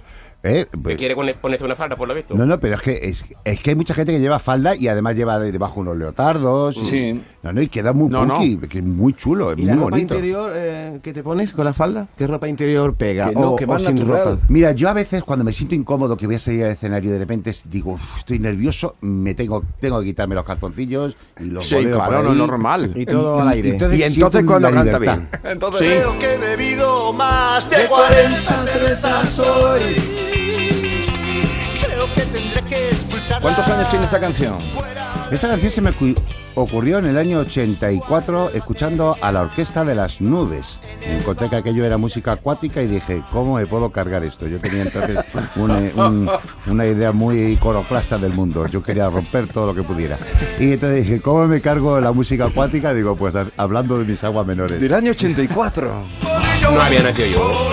¿Eh? 0.47 0.67
Pues- 0.83 0.97
quiere 0.97 1.15
pone- 1.17 1.35
ponerse 1.35 1.65
una 1.65 1.75
falda, 1.75 1.97
por 1.97 2.07
lo 2.07 2.15
visto. 2.15 2.35
No, 2.35 2.45
no, 2.45 2.61
pero 2.61 2.75
es 2.75 2.83
que, 2.83 2.93
es, 3.03 3.25
es 3.45 3.61
que 3.61 3.71
hay 3.71 3.77
mucha 3.77 3.95
gente 3.95 4.13
que 4.13 4.21
lleva 4.21 4.39
falda 4.39 4.77
y 4.77 4.89
además 4.89 5.17
lleva 5.17 5.39
de- 5.39 5.51
debajo 5.51 5.81
unos 5.81 5.97
leotardos. 5.97 6.77
y- 6.77 6.85
Sí. 6.85 7.23
No, 7.43 7.53
no, 7.53 7.63
y 7.63 7.69
queda 7.69 7.93
muy 7.95 8.09
No, 8.11 8.27
no. 8.27 8.37
punky, 8.39 8.59
que 8.69 8.79
es 8.79 8.85
muy 8.85 9.15
chulo, 9.15 9.53
es 9.53 9.59
¿Y 9.59 9.63
muy 9.63 9.69
la 9.71 9.75
ropa 9.77 9.91
bonito. 9.91 10.15
interior 10.15 10.53
eh, 10.55 11.01
que 11.03 11.13
te 11.15 11.23
pones 11.23 11.53
con 11.55 11.65
la 11.65 11.73
falda? 11.73 12.09
¿Qué 12.17 12.27
ropa 12.27 12.47
interior 12.49 12.95
pega? 12.95 13.29
Que 13.31 13.35
no, 13.35 13.53
o, 13.53 13.57
que 13.57 13.65
o 13.65 13.69
más 13.69 13.83
sin 13.83 14.07
ropa. 14.07 14.39
Mira, 14.49 14.73
yo 14.73 14.89
a 14.89 14.93
veces 14.93 15.25
cuando 15.25 15.45
me 15.45 15.53
siento 15.53 15.75
incómodo 15.75 16.17
que 16.17 16.27
voy 16.27 16.37
a 16.37 16.39
salir 16.39 16.65
al 16.65 16.73
escenario 16.73 17.11
de 17.11 17.19
repente 17.19 17.51
digo, 17.65 17.93
"Uf, 17.93 18.19
estoy 18.19 18.39
nervioso, 18.39 18.97
me 19.01 19.35
tengo, 19.35 19.63
tengo 19.81 19.99
que 20.01 20.07
quitarme 20.07 20.35
los 20.35 20.45
calzoncillos 20.45 21.17
y 21.41 21.45
los 21.45 21.67
Sí, 21.67 21.77
claro, 21.87 22.23
no 22.23 22.33
es 22.33 22.37
normal. 22.37 22.93
Y 22.95 23.07
todo 23.07 23.41
al 23.41 23.49
aire. 23.49 23.69
Y 23.69 23.71
entonces 23.73 24.13
siento 24.13 24.31
cuando 24.45 24.69
la 24.71 24.77
canta 24.77 24.99
libertad. 24.99 25.23
bien. 25.43 25.53
Entonces, 25.53 25.81
Sí. 25.81 25.87
Creo 25.87 26.19
que 26.19 26.35
he 26.35 26.39
bebido 26.39 27.13
más 27.15 27.71
de 27.71 27.87
40 27.87 28.67
cervezas 28.67 29.39
hoy. 29.39 30.14
¿Cuántos 33.41 33.67
años 33.69 33.89
tiene 33.91 34.05
esta 34.05 34.21
canción? 34.21 34.57
Esta 35.31 35.49
canción 35.49 35.73
se 35.73 35.81
me 35.81 35.93
cu- 35.93 36.15
ocurrió 36.55 36.99
en 36.99 37.07
el 37.07 37.19
año 37.19 37.39
84 37.41 38.51
escuchando 38.55 39.17
a 39.21 39.33
la 39.33 39.43
Orquesta 39.43 39.85
de 39.85 39.95
las 39.95 40.21
Nubes. 40.21 40.79
Encontré 41.03 41.49
que 41.49 41.57
aquello 41.57 41.85
era 41.85 41.97
música 41.99 42.33
acuática 42.33 42.83
y 42.83 42.87
dije, 42.87 43.23
¿cómo 43.33 43.57
me 43.57 43.67
puedo 43.67 43.91
cargar 43.91 44.23
esto? 44.23 44.47
Yo 44.47 44.61
tenía 44.61 44.83
entonces 44.83 45.19
un, 45.57 45.71
eh, 45.73 45.93
un- 45.97 46.31
una 46.69 46.87
idea 46.87 47.13
muy 47.13 47.39
iconoclasta 47.55 48.19
del 48.19 48.33
mundo. 48.35 48.67
Yo 48.69 48.83
quería 48.83 49.09
romper 49.09 49.49
todo 49.49 49.67
lo 49.69 49.75
que 49.75 49.83
pudiera. 49.83 50.19
Y 50.61 50.73
entonces 50.73 51.05
dije, 51.05 51.21
¿cómo 51.21 51.47
me 51.47 51.61
cargo 51.61 51.99
la 52.01 52.13
música 52.13 52.45
acuática? 52.47 52.93
Digo, 52.95 53.17
pues 53.17 53.35
ha- 53.35 53.47
hablando 53.57 53.99
de 53.99 54.05
mis 54.05 54.23
aguas 54.23 54.47
menores. 54.47 54.81
Del 54.81 54.93
año 54.95 55.11
84. 55.11 56.03
No 56.63 56.81
había 56.81 57.03
nacido 57.03 57.29
yo. 57.29 57.71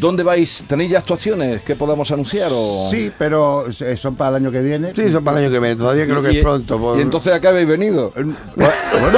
¿Dónde 0.00 0.22
vais? 0.22 0.64
¿Tenéis 0.66 0.90
ya 0.90 0.98
actuaciones 0.98 1.62
que 1.62 1.76
podamos 1.76 2.10
anunciar? 2.10 2.50
O... 2.52 2.88
Sí, 2.90 3.12
pero 3.16 3.66
eh, 3.80 3.96
son 3.96 4.16
para 4.16 4.30
el 4.30 4.36
año 4.36 4.50
que 4.50 4.60
viene. 4.62 4.92
Sí, 4.94 5.12
son 5.12 5.22
para 5.22 5.38
el 5.38 5.44
año 5.44 5.52
que 5.52 5.60
viene. 5.60 5.76
Todavía 5.76 6.06
creo 6.06 6.22
que 6.22 6.32
Y- 6.32 6.36
es 6.38 6.42
pronto. 6.42 6.78
por- 6.78 6.98
Y 6.98 7.02
entonces 7.02 7.32
acá 7.32 7.50
habéis 7.50 7.68
venido. 7.68 8.12
Bueno, 8.14 8.34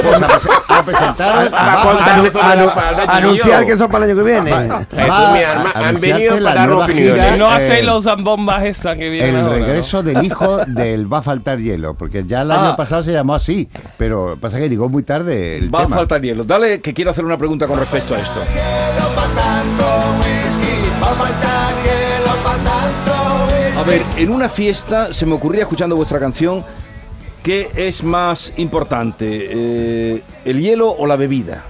pues 0.03 0.23
a, 0.23 0.29
prese- 0.29 0.63
a 0.69 0.85
presentar... 0.85 1.51
A 1.55 3.17
anunciar 3.17 3.65
que 3.67 3.77
son 3.79 3.91
para 3.91 4.05
el 4.05 4.11
año 4.13 4.23
que 4.25 4.31
viene. 4.31 4.51
va- 4.51 4.79
Jesús, 4.91 5.11
va 5.11 5.33
mi 5.33 5.39
a- 5.43 5.53
alma, 5.53 5.71
a 5.75 5.89
han 5.89 6.01
venido 6.01 6.31
para 6.35 6.41
la 6.41 6.55
dar 6.55 6.71
opiniones. 6.73 7.39
no 7.39 7.51
eh, 7.53 7.55
hacéis 7.57 7.85
los 7.85 8.05
zambombas 8.05 8.65
estas 8.65 8.97
que 8.97 9.09
vienen 9.11 9.37
El 9.37 9.43
ahora, 9.45 9.59
¿no? 9.59 9.65
regreso 9.67 10.03
del 10.03 10.25
hijo 10.25 10.59
del 10.67 11.13
Va 11.13 11.19
a 11.19 11.23
faltar 11.23 11.59
hielo, 11.59 11.95
porque 11.95 12.25
ya 12.27 12.43
el 12.43 12.51
año 12.51 12.71
Ah. 12.71 12.77
pasado 12.77 13.03
se 13.03 13.13
llamó 13.13 13.35
así, 13.35 13.69
pero 13.99 14.37
pasa 14.41 14.59
que 14.59 14.69
llegó 14.69 14.89
muy 14.89 15.03
tarde 15.03 15.59
el 15.59 15.75
Va 15.75 15.83
a 15.85 15.89
faltar 15.89 16.21
hielo. 16.23 16.45
Dale, 16.45 16.81
que 16.81 16.95
quiero 16.95 17.11
hacer 17.11 17.25
una 17.25 17.37
pregunta 17.39 17.67
con 17.67 17.79
respecto 17.79 18.15
a 18.15 18.19
esto. 18.21 18.41
A 23.83 23.85
ver, 23.85 24.01
en 24.17 24.31
una 24.31 24.49
fiesta 24.49 25.13
se 25.13 25.27
me 25.27 25.35
ocurría 25.35 25.63
escuchando 25.63 25.97
vuestra 25.97 26.21
canción, 26.21 26.65
¿qué 27.43 27.73
es 27.75 28.05
más 28.05 28.53
importante? 28.57 29.49
eh, 29.51 30.23
¿El 30.45 30.61
hielo 30.61 30.89
o 30.91 31.05
la 31.07 31.17
bebida? 31.17 31.65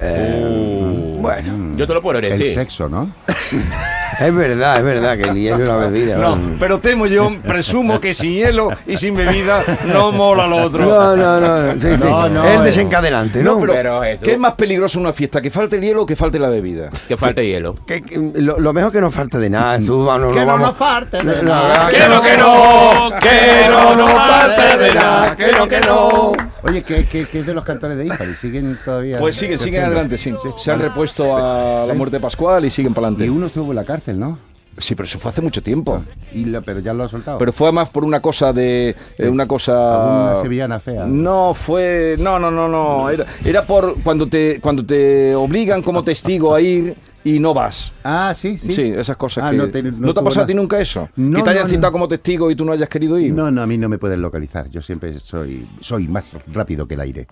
Eh, 0.00 1.16
Bueno. 1.18 1.74
Yo 1.76 1.86
te 1.86 1.94
lo 1.94 2.00
puedo 2.02 2.18
El 2.20 2.30
decir. 2.38 2.54
sexo, 2.54 2.88
¿no? 2.88 3.10
Es 4.20 4.34
verdad, 4.34 4.76
es 4.78 4.84
verdad 4.84 5.16
que 5.16 5.28
el 5.30 5.34
hielo 5.36 5.64
y 5.64 5.66
la 5.66 5.76
bebida. 5.76 6.16
No, 6.18 6.38
pero 6.58 6.78
temo 6.80 7.06
yo, 7.06 7.30
presumo 7.46 8.00
que 8.00 8.14
sin 8.14 8.32
hielo 8.34 8.70
y 8.86 8.96
sin 8.96 9.14
bebida 9.14 9.62
no 9.92 10.12
mola 10.12 10.46
lo 10.46 10.56
otro. 10.58 10.84
No, 10.86 11.16
no, 11.16 11.40
no. 11.40 11.72
Sí, 11.80 11.88
sí. 12.00 12.06
No, 12.06 12.28
no, 12.28 12.44
es 12.48 12.62
desencadenante, 12.64 13.42
¿no? 13.42 13.58
No, 13.58 13.66
pero, 13.66 14.00
¿qué 14.22 14.32
es 14.32 14.38
más 14.38 14.54
peligroso 14.54 14.98
en 14.98 15.04
una 15.06 15.12
fiesta? 15.12 15.40
¿Que 15.40 15.50
falte 15.50 15.76
el 15.76 15.82
hielo 15.82 16.02
o 16.02 16.06
que 16.06 16.16
falte 16.16 16.38
la 16.38 16.48
bebida? 16.48 16.90
Que 17.08 17.16
falta 17.16 17.42
hielo. 17.42 17.74
Que- 17.86 18.02
que 18.02 18.16
lo, 18.18 18.58
lo 18.58 18.72
mejor 18.72 18.92
que 18.92 19.00
no 19.00 19.10
falte 19.10 19.38
de 19.38 19.50
nada. 19.50 19.78
Tú, 19.78 20.08
Que 20.34 20.44
no 20.44 20.58
nos 20.58 20.76
falte 20.76 21.18
de 21.22 21.42
No, 21.42 21.50
nada. 21.54 21.88
que 21.88 21.98
no, 22.08 22.22
que 22.22 22.36
no, 22.36 23.10
que 23.20 23.68
no 23.70 23.94
nos 23.96 24.10
falte 24.10 24.76
de 24.78 24.94
nada, 24.94 25.36
que 25.36 25.52
no, 25.52 25.68
que 25.68 25.80
no. 25.80 26.32
Oye, 26.64 26.82
¿qué, 26.82 27.04
qué, 27.04 27.26
qué 27.26 27.40
es 27.40 27.46
de 27.46 27.52
los 27.54 27.64
cantores 27.64 27.96
de 27.98 28.06
Ipari? 28.06 28.32
¿Siguen 28.34 28.78
todavía? 28.84 29.18
Pues 29.18 29.36
siguen, 29.36 29.58
siguen 29.58 29.84
adelante, 29.84 30.16
sí. 30.18 30.32
Se 30.58 30.72
han 30.72 30.80
repuesto 30.80 31.36
a 31.36 31.84
la 31.86 31.94
muerte 31.94 32.16
de 32.16 32.20
Pascual 32.20 32.64
y 32.64 32.70
siguen 32.70 32.94
para 32.94 33.08
Y 33.08 33.14
adelante. 33.14 33.30
uno 33.36 33.46
estuvo 33.46 33.70
en 33.72 33.76
la 33.76 33.84
cárcel, 33.84 34.18
¿no? 34.18 34.38
Sí, 34.78 34.96
pero 34.96 35.04
eso 35.04 35.20
fue 35.20 35.30
hace 35.30 35.40
mucho 35.40 35.62
tiempo. 35.62 36.02
Y 36.32 36.46
lo- 36.46 36.60
pero 36.62 36.80
ya 36.80 36.92
lo 36.92 37.04
ha 37.04 37.08
soltado. 37.08 37.38
Pero 37.38 37.52
fue 37.52 37.70
más 37.70 37.90
por 37.90 38.02
una 38.02 38.20
cosa 38.20 38.52
de... 38.52 38.96
eh, 39.18 39.28
una 39.28 39.46
cosa... 39.46 40.24
Alguna 40.32 40.42
sevillana 40.42 40.80
fea. 40.80 41.04
No, 41.06 41.54
fue... 41.54 42.16
No, 42.18 42.40
no, 42.40 42.50
no, 42.50 42.66
no. 42.68 43.08
Era, 43.08 43.24
era 43.44 43.64
por 43.66 44.02
cuando 44.02 44.26
te, 44.26 44.58
cuando 44.60 44.84
te 44.84 45.32
obligan 45.36 45.80
como 45.80 46.02
testigo 46.02 46.54
a 46.54 46.60
ir 46.60 46.96
y 47.24 47.38
no 47.40 47.54
vas. 47.54 47.90
Ah, 48.04 48.32
sí, 48.36 48.58
sí. 48.58 48.74
Sí, 48.74 48.82
esas 48.94 49.16
cosas 49.16 49.44
Ah, 49.46 49.50
que... 49.50 49.56
no 49.56 49.64
¿No 49.66 50.14
te- 50.14 50.20
ha 50.20 50.24
pasado 50.24 50.44
a 50.44 50.46
ti 50.46 50.54
nunca 50.54 50.78
eso? 50.78 51.08
No, 51.16 51.38
que 51.38 51.42
te 51.44 51.50
hayan 51.50 51.68
citado 51.68 51.90
como 51.92 52.06
testigo 52.06 52.50
y 52.50 52.54
tú 52.54 52.64
no 52.64 52.72
hayas 52.72 52.88
querido 52.88 53.18
ir. 53.18 53.32
No, 53.32 53.50
no, 53.50 53.62
a 53.62 53.66
mí 53.66 53.76
no 53.78 53.88
me 53.88 53.98
pueden 53.98 54.20
localizar. 54.22 54.68
Yo 54.70 54.82
siempre 54.82 55.18
soy, 55.18 55.66
soy 55.80 56.06
más 56.06 56.24
rápido 56.52 56.86
que 56.86 56.94
el 56.94 57.00
aire. 57.00 57.26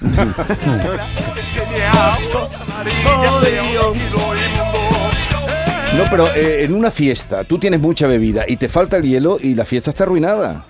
No, 5.96 6.02
pero 6.10 6.26
eh, 6.34 6.64
en 6.64 6.74
una 6.74 6.90
fiesta 6.90 7.44
tú 7.44 7.58
tienes 7.58 7.78
mucha 7.80 8.08
bebida 8.08 8.44
y 8.48 8.56
te 8.56 8.68
falta 8.68 8.96
el 8.96 9.04
hielo 9.04 9.38
y 9.40 9.54
la 9.54 9.64
fiesta 9.64 9.90
está 9.90 10.02
arruinada. 10.04 10.64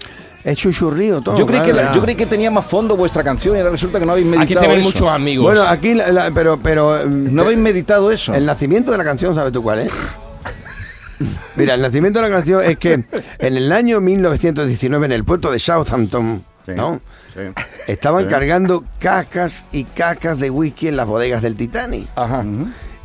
Es 0.44 0.58
chuchurrío 0.58 1.22
todo. 1.22 1.38
Yo 1.38 1.46
creí, 1.46 1.62
que 1.62 1.72
la- 1.72 1.90
yo 1.92 2.02
creí 2.02 2.14
que 2.16 2.26
tenía 2.26 2.50
más 2.50 2.66
fondo 2.66 2.96
vuestra 2.96 3.22
canción 3.24 3.56
y 3.56 3.60
ahora 3.60 3.70
resulta 3.70 3.98
que 3.98 4.04
no 4.04 4.12
habéis 4.12 4.26
meditado 4.26 4.44
Aquí 4.44 4.54
tenéis 4.54 4.80
eso. 4.80 4.88
muchos 4.90 5.08
amigos. 5.08 5.44
Bueno, 5.46 5.62
aquí, 5.62 5.94
la- 5.94 6.12
la- 6.12 6.30
pero, 6.32 6.58
pero. 6.62 7.00
mm, 7.06 7.34
No 7.34 7.42
habéis 7.42 7.58
meditado 7.58 8.10
eso. 8.10 8.34
El 8.34 8.44
nacimiento 8.44 8.92
de 8.92 8.98
la 8.98 9.04
canción, 9.04 9.34
¿sabes 9.34 9.52
tú 9.52 9.62
cuál 9.62 9.78
es? 9.80 9.90
Mira, 11.56 11.74
el 11.74 11.82
nacimiento 11.82 12.20
de 12.20 12.28
la 12.28 12.34
canción 12.34 12.62
es 12.64 12.78
que 12.78 12.92
en 13.38 13.56
el 13.56 13.72
año 13.72 14.00
1919 14.00 15.06
en 15.06 15.12
el 15.12 15.24
puerto 15.24 15.50
de 15.50 15.58
Southampton, 15.58 16.44
Sí, 16.66 16.72
¿no? 16.74 17.00
sí. 17.32 17.40
Estaban 17.86 18.24
Sí. 18.24 18.30
cargando 18.30 18.84
cacas 18.98 19.64
y 19.72 19.84
cacas 19.84 20.38
de 20.40 20.50
whisky 20.50 20.88
en 20.88 20.96
las 20.96 21.06
bodegas 21.06 21.42
del 21.42 21.54
Titanic. 21.56 22.08
Ajá. 22.16 22.44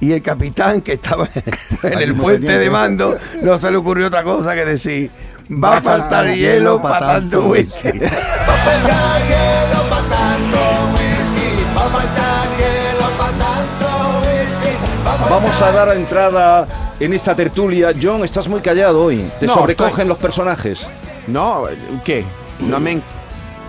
Y 0.01 0.13
el 0.13 0.21
capitán 0.21 0.81
que 0.81 0.93
estaba 0.93 1.29
en 1.83 1.99
el 1.99 2.15
puente 2.15 2.57
de 2.57 2.69
mando 2.69 3.17
no 3.41 3.59
se 3.59 3.69
le 3.69 3.77
ocurrió 3.77 4.07
otra 4.07 4.23
cosa 4.23 4.55
que 4.55 4.63
decir 4.65 5.11
va 5.49 5.77
a 5.77 5.81
faltar 5.81 6.33
hielo 6.33 6.81
para 6.81 6.99
tanto 6.99 7.41
whisky. 7.47 7.99
Va 7.99 8.53
a 8.53 8.57
faltar 8.57 9.21
hielo 9.29 9.89
pa' 9.89 10.03
tanto 10.09 10.61
whisky. 10.93 11.65
Va 11.75 11.85
a 11.85 11.89
faltar 11.89 12.47
hielo 12.57 13.07
pa' 13.17 13.31
tanto 13.43 14.19
whisky. 14.21 15.29
Vamos 15.29 15.61
a 15.61 15.71
dar 15.71 15.95
entrada 15.95 16.67
en 16.99 17.13
esta 17.13 17.35
tertulia. 17.35 17.93
John, 18.01 18.23
estás 18.23 18.47
muy 18.47 18.59
callado 18.61 19.03
hoy. 19.03 19.29
Te 19.39 19.47
No, 19.47 19.53
sobrecogen 19.53 19.91
estoy- 19.91 20.07
los 20.07 20.17
personajes. 20.17 20.87
No, 21.27 21.65
¿qué? 22.03 22.23
No 22.59 22.79
me... 22.79 22.95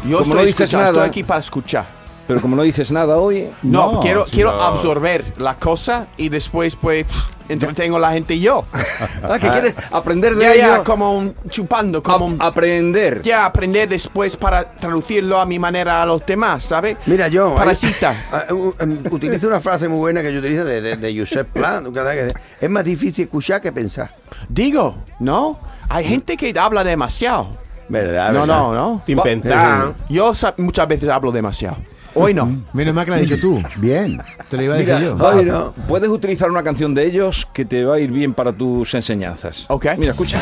Yo 0.05 0.19
Como 0.19 0.21
estoy 0.21 0.35
no 0.35 0.43
dices 0.45 0.73
nada- 0.73 0.89
estoy 0.89 1.09
aquí 1.09 1.23
para 1.25 1.41
escuchar. 1.41 2.00
Pero 2.31 2.41
como 2.41 2.55
no 2.55 2.63
dices 2.63 2.93
nada 2.93 3.17
hoy, 3.19 3.51
No, 3.63 3.95
No, 3.95 4.01
quiero, 4.01 4.25
quiero 4.25 4.53
no. 4.53 4.63
absorber 4.63 5.35
la 5.39 5.59
cosa 5.59 6.07
y 6.17 6.29
después 6.29 6.77
pues 6.77 7.05
entretengo 7.49 7.97
a 7.97 8.01
la 8.01 8.13
gente 8.13 8.39
yo. 8.39 8.65
ah, 9.25 9.37
que 9.41 9.49
quieres 9.51 9.75
aprender 9.91 10.37
de 10.37 10.45
Ya, 10.45 10.53
ello, 10.55 10.63
ya, 10.77 10.85
como 10.85 11.19
un 11.19 11.35
chupando, 11.49 12.01
como 12.01 12.27
un... 12.27 12.41
a- 12.41 12.47
aprender. 12.47 13.23
Ya 13.23 13.45
aprender 13.47 13.89
después 13.89 14.37
para 14.37 14.65
traducirlo 14.71 15.41
a 15.41 15.45
mi 15.45 15.59
manera 15.59 16.01
a 16.03 16.07
los 16.07 16.25
demás, 16.25 16.65
¿sabes? 16.67 16.97
Mira, 17.07 17.27
yo. 17.27 17.53
Parasita. 17.57 18.15
hay- 18.31 18.55
uh, 18.55 18.75
um, 18.81 18.99
utilizo 19.11 19.49
una 19.49 19.59
frase 19.59 19.89
muy 19.89 19.99
buena 19.99 20.23
que 20.23 20.33
yo 20.33 20.39
utilizo 20.39 20.65
de, 20.65 20.81
de, 20.81 20.97
de 20.97 21.19
Josep 21.19 21.49
Pla. 21.49 21.83
cada 21.93 22.15
vez 22.15 22.33
que- 22.33 22.65
Es 22.67 22.71
más 22.71 22.85
difícil 22.85 23.25
escuchar 23.25 23.61
que 23.61 23.73
pensar. 23.73 24.15
Digo, 24.49 24.99
¿no? 25.19 25.59
Hay 25.89 26.05
gente 26.05 26.37
que 26.37 26.55
habla 26.57 26.85
demasiado. 26.85 27.49
¿Verdad? 27.89 28.33
No, 28.33 28.41
verdad? 28.43 28.57
no, 28.59 28.73
no. 28.75 29.03
Sin 29.05 29.19
pensar. 29.19 29.95
Yo 30.09 30.33
muchas 30.59 30.87
veces 30.87 31.09
hablo 31.09 31.33
demasiado. 31.33 31.77
Hoy 32.21 32.35
no. 32.35 32.62
Menos 32.73 32.95
mal 32.95 33.05
que 33.05 33.11
lo 33.11 33.15
has 33.17 33.23
dicho 33.23 33.39
tú. 33.41 33.62
Bien. 33.77 34.19
Te 34.49 34.57
lo 34.57 34.62
iba 34.65 34.75
a 34.75 34.79
Mira, 34.79 34.95
decir 34.95 35.09
yo. 35.11 35.17
va- 35.19 35.33
Ay, 35.35 35.45
no. 35.45 35.73
puedes 35.89 36.09
utilizar 36.11 36.50
una 36.50 36.62
canción 36.62 36.95
de 36.95 37.07
ellos 37.07 37.47
que 37.53 37.65
te 37.65 37.85
va 37.85 37.95
a 37.97 38.00
ir 38.00 38.11
bien 38.11 38.35
para 38.35 38.53
tus 38.53 38.93
enseñanzas. 38.95 39.67
Ok. 39.69 39.87
Mira, 39.97 40.11
escucha. 40.11 40.39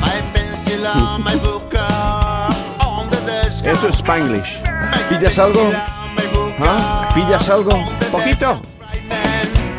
My 0.00 0.20
pencil 0.34 0.86
and 0.86 1.24
my 1.24 1.36
book 1.36 1.51
es 3.88 3.96
Spanglish. 3.96 4.60
¿Pillas 5.08 5.38
algo? 5.38 5.70
¿Ah? 6.60 7.08
¿Pillas 7.14 7.48
algo? 7.48 7.70
¿Poquito? 8.10 8.60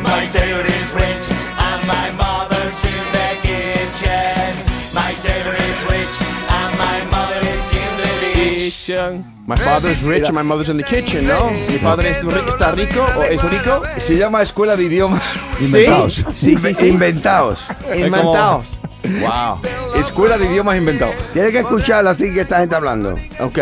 My 0.02 0.26
tailor 0.32 0.66
is 0.66 0.94
rich 0.94 1.28
and 1.58 1.86
my 1.86 2.10
mother's 2.16 2.84
in 2.84 3.04
the 3.12 3.36
kitchen. 3.42 4.54
My 4.94 5.12
tailor 5.22 5.56
is 5.56 5.84
rich 5.90 6.16
and 6.50 6.78
my 6.78 7.00
mother 7.10 7.40
is 7.42 7.72
in 7.72 7.96
the 7.96 8.32
kitchen. 8.34 9.24
My 9.46 9.56
father's 9.56 10.02
rich 10.02 10.26
and 10.26 10.34
my 10.34 10.42
mother's 10.42 10.68
in 10.70 10.76
the 10.76 10.84
kitchen, 10.84 11.26
¿no? 11.26 11.50
Mi 11.68 11.78
padre 11.78 12.10
es 12.10 12.18
ri- 12.22 12.48
está 12.48 12.70
rico 12.72 13.06
o 13.16 13.22
es 13.22 13.42
rico. 13.42 13.82
Se 13.98 14.16
llama 14.16 14.42
Escuela 14.42 14.76
de 14.76 14.84
Idiomas. 14.84 15.22
Inventados. 15.60 16.24
Sí, 16.34 16.56
sí, 16.58 16.74
sí. 16.74 16.88
Inventados. 16.88 17.58
Inventados. 17.94 18.78
Wow. 19.20 19.60
Escuela 20.00 20.38
de 20.38 20.46
Idiomas 20.46 20.76
inventado. 20.78 21.12
Tienes 21.34 21.52
que 21.52 21.58
escuchar 21.58 22.06
así 22.06 22.32
que 22.32 22.40
esta 22.40 22.60
gente 22.60 22.74
hablando. 22.74 23.18
Ok. 23.40 23.58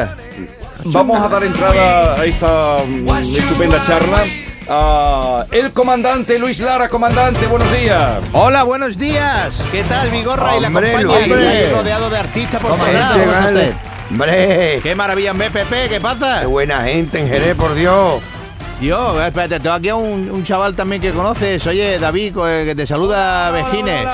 Vamos 0.84 1.22
a 1.22 1.28
dar 1.28 1.44
entrada 1.44 2.14
a 2.20 2.24
esta 2.24 2.78
mm, 2.86 3.08
estupenda 3.36 3.82
charla. 3.84 4.24
a 4.68 5.46
el 5.50 5.72
comandante 5.72 6.38
Luis 6.38 6.60
Lara, 6.60 6.88
comandante, 6.88 7.46
buenos 7.46 7.70
días. 7.72 8.18
Hola, 8.32 8.62
buenos 8.64 8.98
días. 8.98 9.64
¿Qué 9.70 9.84
tal, 9.84 10.10
Vigorra 10.10 10.56
y 10.56 10.60
la 10.60 10.68
Hombre, 10.68 10.92
compañía? 11.04 11.50
Aquí 11.50 11.72
rodeado 11.72 12.10
de 12.10 12.18
artistas 12.18 12.60
por. 12.60 12.72
Hombre, 12.72 12.92
Qué 14.82 14.94
maravilla 14.94 15.30
en 15.30 15.38
BPP, 15.38 15.88
¿qué 15.88 16.00
pasa? 16.00 16.40
qué 16.40 16.46
buena 16.46 16.82
gente 16.82 17.20
en 17.20 17.28
Jerez, 17.28 17.54
por 17.54 17.74
Dios. 17.74 18.20
Yo, 18.82 19.22
espérate, 19.22 19.60
tengo 19.60 19.76
aquí 19.76 19.88
a 19.90 19.94
un, 19.94 20.28
un 20.28 20.42
chaval 20.42 20.74
también 20.74 21.00
que 21.00 21.12
conoces. 21.12 21.64
Oye, 21.68 22.00
David, 22.00 22.36
eh, 22.44 22.64
que 22.66 22.74
te 22.74 22.84
saluda 22.84 23.52
Vejines. 23.52 24.04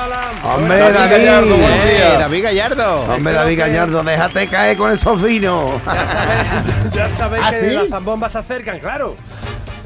Hombre, 0.44 0.78
David 0.78 0.94
David. 0.94 1.10
Gallardo, 1.25 1.54
Eh. 1.54 2.16
David 2.18 2.42
Gallardo. 2.44 3.00
Hombre, 3.14 3.32
David 3.32 3.58
Gallardo, 3.58 4.02
déjate 4.02 4.46
caer 4.48 4.76
con 4.76 4.92
esos 4.92 5.22
vinos. 5.22 5.70
Ya 6.92 7.08
sabéis 7.08 7.44
¿Ah, 7.46 7.50
que 7.50 7.60
sí? 7.70 7.75
las 7.76 7.88
zambombas 7.88 8.32
se 8.32 8.38
acercan, 8.38 8.78
claro. 8.78 9.16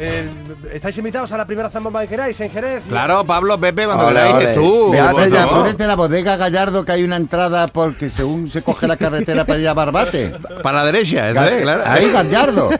Eh, 0.04 0.28
estáis 0.72 0.98
invitados 0.98 1.30
a 1.30 1.36
la 1.36 1.46
primera 1.46 1.70
zambomba 1.70 2.00
que 2.02 2.08
queráis 2.08 2.40
en 2.40 2.50
Jerez. 2.50 2.82
Claro, 2.88 3.24
Pablo, 3.24 3.56
Pepe, 3.60 3.84
cuando 3.84 4.06
Ole, 4.06 4.14
queráis, 4.14 4.34
ole. 4.34 4.46
Jesús. 4.48 4.92
Ya, 4.92 5.04
favor. 5.12 5.60
¿Puedes 5.60 5.78
de 5.78 5.86
la 5.86 5.94
bodega 5.94 6.36
Gallardo 6.36 6.84
que 6.84 6.90
hay 6.90 7.04
una 7.04 7.14
entrada 7.16 7.68
porque 7.68 8.10
según 8.10 8.50
se 8.50 8.62
coge 8.62 8.88
la 8.88 8.96
carretera 8.96 9.44
para 9.44 9.60
ir 9.60 9.68
a 9.68 9.74
Barbate? 9.74 10.34
Para 10.60 10.78
la 10.78 10.86
derecha, 10.86 11.30
claro. 11.32 11.82
Ahí 11.86 12.10
Gallardo. 12.10 12.70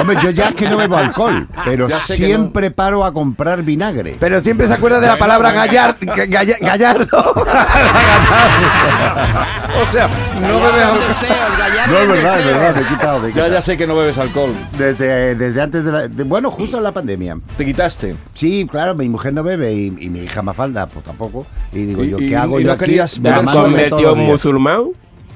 Hombre, 0.00 0.16
yo 0.22 0.30
ya 0.30 0.48
es 0.48 0.54
que 0.56 0.68
no 0.68 0.76
bebo 0.76 0.96
alcohol, 0.96 1.46
pero 1.64 1.88
siempre 2.00 2.72
paro 2.72 3.04
a 3.04 3.12
comprar 3.12 3.62
vinagre. 3.62 4.16
Pero 4.18 4.40
siempre 4.40 4.66
se 4.66 4.74
acuerda 4.74 4.98
de 4.98 5.06
la 5.06 5.16
palabra 5.18 5.52
gallar- 5.52 5.96
ga- 6.00 6.28
galla- 6.28 6.58
gallardo. 6.60 7.06
O 9.82 9.92
sea, 9.92 10.08
no 10.40 10.60
bebes 10.60 10.82
alcohol. 10.82 11.00
No, 11.88 11.98
es 11.98 12.08
verdad, 12.08 12.38
es 12.40 12.46
verdad, 12.46 12.74
me 12.74 12.80
he 12.80 12.84
quitado. 12.84 13.18
me 13.20 13.24
he 13.26 13.28
Ya, 13.30 13.34
quitado. 13.34 13.52
ya 13.52 13.62
sé 13.62 13.76
que 13.76 13.86
no 13.86 13.96
bebes 13.96 14.18
alcohol. 14.18 14.50
Desde, 14.78 15.34
desde 15.34 15.60
antes 15.62 15.84
de 15.84 15.92
la. 15.92 16.08
de- 16.08 16.24
bueno, 16.24 16.50
justo 16.50 16.76
en 16.78 16.82
la 16.82 16.92
pandemia. 16.92 17.38
Te 17.56 17.64
quitaste. 17.64 18.14
Sí, 18.34 18.66
claro, 18.70 18.94
mi 18.94 19.08
mujer 19.08 19.32
no 19.34 19.42
bebe 19.42 19.72
y, 19.72 19.86
y 19.98 20.10
mi 20.10 20.20
hija 20.20 20.42
Mafalda, 20.42 20.86
pues 20.86 21.04
tampoco. 21.04 21.46
Y 21.72 21.84
digo 21.86 22.04
Y- 22.04 22.10
yo, 22.10 22.18
y- 22.18 22.28
¿qué 22.28 22.36
hago 22.36 22.60
y 22.60 22.62
yo 22.64 22.68
no 22.68 22.72
aquí? 22.74 22.84
querías 22.86 23.20
¿Te 23.20 23.28
en 23.28 24.18
musulmán? 24.18 24.84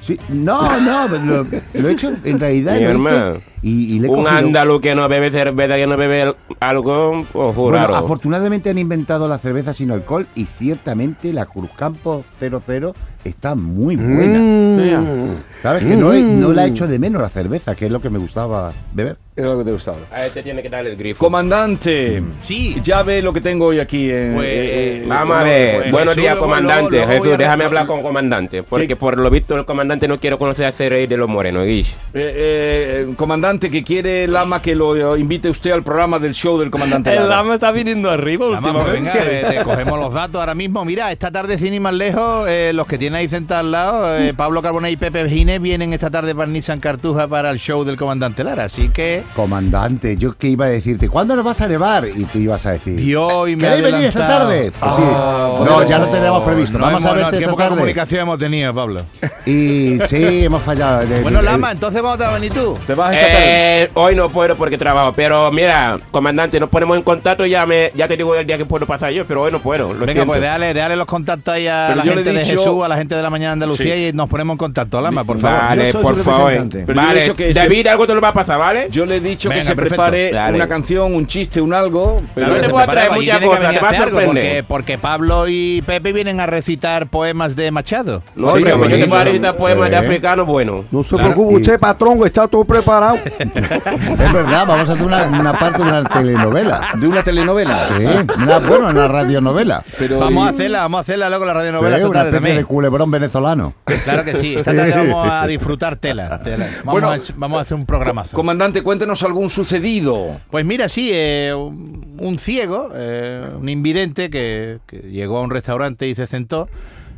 Sí, 0.01 0.19
no, 0.29 0.79
no, 0.81 1.07
lo, 1.07 1.45
lo 1.73 1.87
he 1.89 1.91
hecho 1.91 2.11
en 2.23 2.39
realidad. 2.39 2.73
Mi 2.73 2.79
hice 2.79 2.89
hermano. 2.91 3.33
Y, 3.63 3.95
y 3.95 3.99
le 3.99 4.07
he 4.07 4.09
Un 4.09 4.27
andaluz 4.27 4.81
que 4.81 4.95
no 4.95 5.07
bebe 5.07 5.29
cerveza, 5.29 5.75
que 5.75 5.85
no 5.85 5.95
bebe 5.97 6.33
algo, 6.59 7.25
pues 7.31 7.55
Bueno, 7.55 7.77
raro. 7.77 7.95
afortunadamente 7.95 8.69
han 8.71 8.77
inventado 8.79 9.27
la 9.27 9.37
cerveza 9.37 9.73
sin 9.73 9.91
alcohol 9.91 10.25
y 10.35 10.45
ciertamente 10.45 11.31
la 11.31 11.45
Cruzcampo 11.45 12.23
00 12.39 12.95
está 13.23 13.53
muy 13.53 13.95
buena. 13.97 14.39
Mm. 14.39 15.35
¿Sabes? 15.61 15.83
Que 15.83 15.95
no, 15.95 16.11
he- 16.11 16.23
no 16.23 16.51
la 16.53 16.65
he 16.65 16.69
hecho 16.69 16.87
de 16.87 16.97
menos 16.97 17.21
la 17.21 17.29
cerveza, 17.29 17.75
que 17.75 17.85
es 17.85 17.91
lo 17.91 18.01
que 18.01 18.09
me 18.09 18.17
gustaba 18.17 18.73
beber. 18.93 19.17
Es 19.35 19.45
lo 19.45 19.59
que 19.59 19.63
te 19.65 19.71
gustaba. 19.71 19.97
A 20.11 20.25
este 20.25 20.43
tiene 20.43 20.61
que 20.61 20.69
darle 20.69 20.89
el 20.91 20.97
grifo. 20.97 21.23
Comandante, 21.23 22.21
Sí. 22.41 22.75
ya 22.83 23.01
ve 23.03 23.21
lo 23.21 23.31
que 23.31 23.41
tengo 23.41 23.67
hoy 23.67 23.79
aquí. 23.79 24.09
en- 24.11 24.33
Pues, 24.35 24.47
eh, 24.47 25.03
eh, 25.03 25.05
Vamos 25.07 25.37
a 25.37 25.43
ver, 25.43 25.79
pues, 25.81 25.91
buenos 25.91 26.15
días 26.15 26.35
comandante. 26.37 26.91
luego 26.97 27.07
voy 27.07 27.15
Jesús, 27.17 27.37
déjame 27.37 27.63
hablar 27.65 27.85
con 27.87 28.01
comandante, 28.01 28.63
porque 28.63 28.87
¿Qué? 28.87 28.95
por 28.95 29.17
lo 29.17 29.29
visto 29.29 29.55
el 29.55 29.65
comandante 29.65 30.07
no 30.07 30.19
quiere 30.19 30.37
conocer 30.37 30.65
a 30.65 30.89
Rey 30.89 31.07
de 31.07 31.15
los 31.17 31.29
Morenos, 31.29 31.65
Guish. 31.65 31.91
eh, 32.13 33.05
eh, 33.05 33.13
comandante, 33.51 33.69
que 33.71 33.83
quiere 33.83 34.23
el 34.25 34.35
ama 34.35 34.61
que 34.61 34.75
lo 34.75 35.15
eh, 35.15 35.19
invite 35.19 35.49
usted 35.49 35.71
al 35.71 35.83
programa 35.83 36.19
del 36.19 36.33
show 36.33 36.57
del 36.57 36.71
comandante. 36.71 37.13
El 37.13 37.27
lama 37.27 37.55
está 37.55 37.71
viniendo 37.71 38.09
arriba 38.09 38.47
Vamos, 38.49 38.61
pues 38.71 38.85
últimamente. 38.97 39.19
venga, 39.19 39.49
eh, 39.49 39.57
te 39.59 39.63
cogemos 39.63 39.99
los 39.99 40.13
datos 40.13 40.39
ahora 40.39 40.55
mismo. 40.55 40.85
Mira, 40.85 41.11
esta 41.11 41.31
tarde, 41.31 41.57
sin 41.59 41.73
ir 41.73 41.81
más 41.81 41.93
lejos, 41.93 42.47
eh, 42.49 42.71
los 42.73 42.87
que 42.87 42.97
tienen 42.97 43.17
ahí 43.19 43.27
sentados 43.29 43.65
al 43.65 43.71
lado, 43.71 44.17
eh, 44.17 44.33
Pablo 44.33 44.61
Carbonell 44.61 44.93
y 44.93 44.97
Pepe 44.97 45.27
Gines 45.29 45.61
vienen 45.61 45.91
esta 45.93 46.09
tarde 46.09 46.33
para 46.33 46.47
Nissan 46.49 46.79
Cartuja 46.79 47.27
para 47.27 47.49
el 47.51 47.59
show 47.59 47.83
del 47.83 47.97
comandante 47.97 48.43
Lara. 48.43 48.63
Así 48.65 48.87
que 48.89 49.23
Comandante, 49.35 50.15
yo 50.15 50.37
que 50.37 50.47
iba 50.47 50.65
a 50.65 50.69
decirte, 50.69 51.09
¿cuándo 51.09 51.35
nos 51.35 51.43
vas 51.43 51.59
a 51.61 51.67
nevar? 51.67 52.07
Y 52.07 52.23
tú 52.25 52.37
ibas 52.39 52.65
a 52.65 52.71
decir, 52.71 52.95
Dios 52.97 53.49
y 53.49 53.55
me 53.57 53.63
¿queréis 53.65 53.83
venir 53.83 54.07
esta 54.07 54.27
tarde? 54.27 54.71
Pues 54.79 54.95
sí. 54.95 55.01
Ah, 55.05 55.49
no, 55.59 55.65
por 55.75 55.85
ya 55.87 55.99
lo 55.99 56.07
teníamos 56.07 56.43
previsto. 56.43 56.77
No 56.77 56.85
Vamos 56.85 57.01
hemos- 57.01 57.11
a 57.11 57.15
ver 57.15 57.25
no, 57.25 57.31
qué 57.31 57.37
esta 57.37 57.49
poca 57.51 57.63
tarde. 57.65 57.75
comunicación 57.75 58.21
hemos 58.21 58.39
tenido, 58.39 58.73
Pablo. 58.73 59.01
Y 59.45 59.97
sí, 60.07 60.45
hemos 60.45 60.61
fallado. 60.61 61.05
Bueno, 61.21 61.39
el- 61.39 61.45
Lama, 61.45 61.71
entonces 61.71 62.01
¿cuándo 62.01 62.17
te 62.19 62.23
vas 62.23 62.31
a 62.31 62.39
venir 62.39 62.53
tú? 62.53 62.77
¿Te 62.87 62.93
vas 62.93 63.13
esta 63.13 63.27
tarde? 63.27 63.40
Eh, 63.43 63.89
hoy 63.95 64.15
no 64.15 64.29
puedo 64.29 64.55
porque 64.55 64.77
trabajo, 64.77 65.13
pero 65.13 65.51
mira, 65.51 65.99
comandante, 66.11 66.59
nos 66.59 66.69
ponemos 66.69 66.97
en 66.97 67.03
contacto 67.03 67.45
y 67.45 67.49
ya 67.49 67.65
me, 67.65 67.91
ya 67.95 68.07
te 68.07 68.15
digo 68.17 68.35
el 68.35 68.45
día 68.45 68.57
que 68.57 68.65
puedo 68.65 68.85
pasar 68.85 69.11
yo, 69.11 69.25
pero 69.25 69.41
hoy 69.43 69.51
no 69.51 69.59
puedo. 69.59 69.93
Lo 69.93 69.99
Venga, 70.01 70.13
siento. 70.13 70.27
pues 70.27 70.41
déjale, 70.41 70.73
déjale 70.73 70.95
los 70.95 71.05
contactos 71.07 71.53
ahí 71.53 71.67
a 71.67 71.85
Pero 71.89 72.03
la 72.05 72.13
gente 72.13 72.33
de 72.33 72.45
Jesús, 72.45 72.83
a 72.83 72.87
la 72.87 72.97
gente 72.97 73.15
de 73.15 73.21
la 73.23 73.29
mañana 73.29 73.49
de 73.49 73.53
Andalucía 73.53 73.95
Sí. 73.95 74.07
y 74.07 74.13
nos 74.13 74.29
ponemos 74.29 74.53
en 74.53 74.57
contacto. 74.59 75.01
Lama, 75.01 75.23
por 75.23 75.39
favor. 75.39 75.59
Vale, 75.59 75.85
Yo 75.87 75.91
soy 75.93 76.03
por 76.03 76.15
su 76.17 76.23
favor. 76.23 76.51
Pero 76.69 76.93
Vale, 76.93 77.33
que 77.35 77.53
David, 77.53 77.87
algo 77.87 78.05
te 78.07 78.13
lo 78.13 78.21
va 78.21 78.29
a 78.29 78.33
pasar, 78.33 78.59
¿vale? 78.59 78.87
Yo 78.91 79.05
le 79.05 79.17
he 79.17 79.19
dicho 79.19 79.49
que 79.49 79.61
se 79.61 79.75
perfecto. 79.75 80.03
prepare 80.03 80.31
Dale. 80.31 80.55
una 80.55 80.67
canción, 80.67 81.13
un 81.15 81.25
chiste, 81.27 81.59
un 81.61 81.73
algo. 81.73 82.21
Pero 82.35 82.47
No 82.47 82.55
te 82.55 82.67
voy 82.67 82.83
a 82.83 82.87
traer 82.87 83.11
muchas 83.11 83.39
cosas, 83.41 83.73
te 83.73 83.79
va 83.79 83.89
a 83.89 83.95
sorprender. 83.97 84.25
Porque, 84.25 84.63
porque 84.67 84.97
Pablo 84.97 85.47
y 85.47 85.81
Pepe 85.81 86.13
vienen 86.13 86.39
a 86.39 86.45
recitar 86.45 87.07
poemas 87.07 87.55
de 87.55 87.71
Machado. 87.71 88.21
No, 88.35 88.55
Sí, 88.55 88.61
pues 88.63 88.73
yo 88.89 88.97
te 88.97 89.05
voy 89.05 89.17
a 89.19 89.23
recitar 89.23 89.55
poemas 89.57 89.89
de 89.89 89.97
Sí. 89.99 90.05
africano 90.05 90.45
bueno. 90.45 90.85
No 90.91 91.03
se 91.03 91.15
preocupe 91.17 91.55
usted, 91.55 91.79
patrón, 91.79 92.19
está 92.25 92.47
todo 92.47 92.63
preparado. 92.65 93.17
Es 93.39 94.33
verdad, 94.33 94.65
vamos 94.67 94.89
a 94.89 94.93
hacer 94.93 95.05
una, 95.05 95.23
una 95.25 95.53
parte 95.53 95.83
de 95.83 95.89
una 95.89 96.03
telenovela. 96.03 96.89
De 96.95 97.07
una 97.07 97.23
telenovela. 97.23 97.87
Sí, 97.97 98.05
una, 98.37 98.59
bueno, 98.59 98.89
una 98.89 99.07
radionovela. 99.07 99.83
Pero 99.97 100.19
Vamos 100.19 100.45
a 100.45 100.49
hacerla, 100.49 100.81
vamos 100.81 100.97
a 100.99 101.01
hacerla 101.01 101.29
luego 101.29 101.45
la 101.45 101.53
radionovela 101.53 101.97
Sí, 101.97 102.03
una 102.03 102.23
especie 102.23 102.55
de 102.55 102.65
culebrón 102.65 103.11
venezolano. 103.11 103.73
Claro 104.03 104.23
que 104.23 104.35
sí, 104.35 104.55
esta 104.55 104.73
tarde 104.75 104.91
vamos 104.95 105.27
a 105.29 105.47
disfrutar 105.47 105.97
tela. 105.97 106.41
tela. 106.41 106.67
Vamos, 106.83 107.01
Bueno, 107.01 107.11
a, 107.11 107.17
vamos 107.35 107.59
a 107.59 107.61
hacer 107.61 107.77
un 107.77 107.85
programazo. 107.85 108.35
Comandante, 108.35 108.81
cuéntenos 108.81 109.23
algún 109.23 109.49
sucedido. 109.49 110.39
Pues 110.49 110.65
mira, 110.65 110.89
sí, 110.89 111.11
eh, 111.13 111.53
un, 111.53 112.37
ciego, 112.39 112.89
eh, 112.93 113.43
un 113.59 113.69
invidente 113.69 114.29
que, 114.29 114.79
que 114.87 114.97
llegó 114.97 115.39
a 115.39 115.41
un 115.41 115.49
restaurante 115.49 116.07
y 116.07 116.15
se 116.15 116.27
sentó 116.27 116.67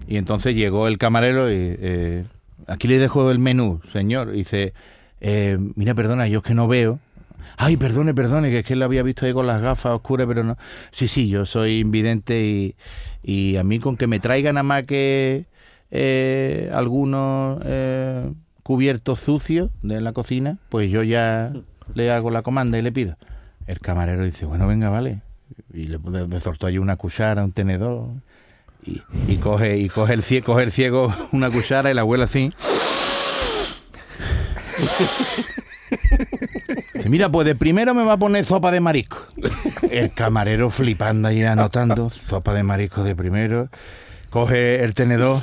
y 0.07 0.17
entonces 0.17 0.55
llegó 0.55 0.87
el 0.87 0.97
camarero 0.97 1.49
y 1.51 1.55
eh, 1.79 2.25
aquí 2.67 2.87
le 2.87 2.99
dejo 2.99 3.31
el 3.31 3.39
menú, 3.39 3.81
señor. 3.91 4.29
Y 4.33 4.39
dice, 4.39 4.73
eh, 5.23 5.57
mira, 5.75 5.93
perdona, 5.95 6.27
yo 6.27 6.39
es 6.39 6.43
que 6.43 6.53
no 6.53 6.67
veo. 6.67 6.99
Ay, 7.57 7.77
perdone, 7.77 8.13
perdone, 8.13 8.49
que 8.49 8.59
es 8.59 8.65
que 8.65 8.75
lo 8.75 8.83
había 8.83 9.03
visto 9.03 9.25
ahí 9.25 9.31
con 9.31 9.47
las 9.47 9.61
gafas 9.61 9.93
oscuras, 9.93 10.27
pero 10.27 10.43
no. 10.43 10.57
Sí, 10.91 11.07
sí, 11.07 11.29
yo 11.29 11.45
soy 11.45 11.79
invidente 11.79 12.43
y, 12.43 12.75
y 13.23 13.55
a 13.55 13.63
mí 13.63 13.79
con 13.79 13.95
que 13.95 14.05
me 14.05 14.19
traigan 14.19 14.55
nada 14.55 14.63
más 14.63 14.83
que 14.83 15.45
eh, 15.91 16.69
algunos 16.73 17.59
eh, 17.65 18.33
cubiertos 18.63 19.21
sucios 19.21 19.71
de 19.81 20.01
la 20.01 20.11
cocina, 20.11 20.57
pues 20.67 20.91
yo 20.91 21.03
ya 21.03 21.53
le 21.95 22.11
hago 22.11 22.29
la 22.29 22.41
comanda 22.41 22.77
y 22.77 22.81
le 22.81 22.91
pido. 22.91 23.15
El 23.65 23.79
camarero 23.79 24.25
dice, 24.25 24.45
bueno, 24.45 24.67
venga, 24.67 24.89
vale. 24.89 25.21
Y 25.73 25.85
le, 25.85 25.99
le 25.99 26.39
soltó 26.41 26.67
ahí 26.67 26.77
una 26.77 26.97
cuchara, 26.97 27.45
un 27.45 27.53
tenedor. 27.53 28.09
Y, 28.85 29.01
y 29.29 29.37
coge 29.37 29.77
y 29.77 29.87
coge 29.87 30.15
el, 30.15 30.23
ciego, 30.23 30.47
coge 30.47 30.63
el 30.63 30.73
ciego 30.73 31.13
una 31.31 31.49
cuchara 31.49 31.89
y 31.89 31.93
la 31.93 32.01
abuela 32.01 32.25
así. 32.25 32.51
Mira, 37.05 37.29
pues 37.29 37.45
de 37.45 37.55
primero 37.55 37.93
me 37.93 38.03
va 38.03 38.13
a 38.13 38.17
poner 38.17 38.45
sopa 38.45 38.71
de 38.71 38.79
marisco. 38.79 39.17
El 39.89 40.11
camarero 40.13 40.69
flipando 40.69 41.27
ahí 41.27 41.43
anotando, 41.43 42.09
sopa 42.09 42.53
de 42.53 42.63
marisco 42.63 43.03
de 43.03 43.15
primero. 43.15 43.69
Coge 44.29 44.83
el 44.83 44.93
tenedor. 44.93 45.41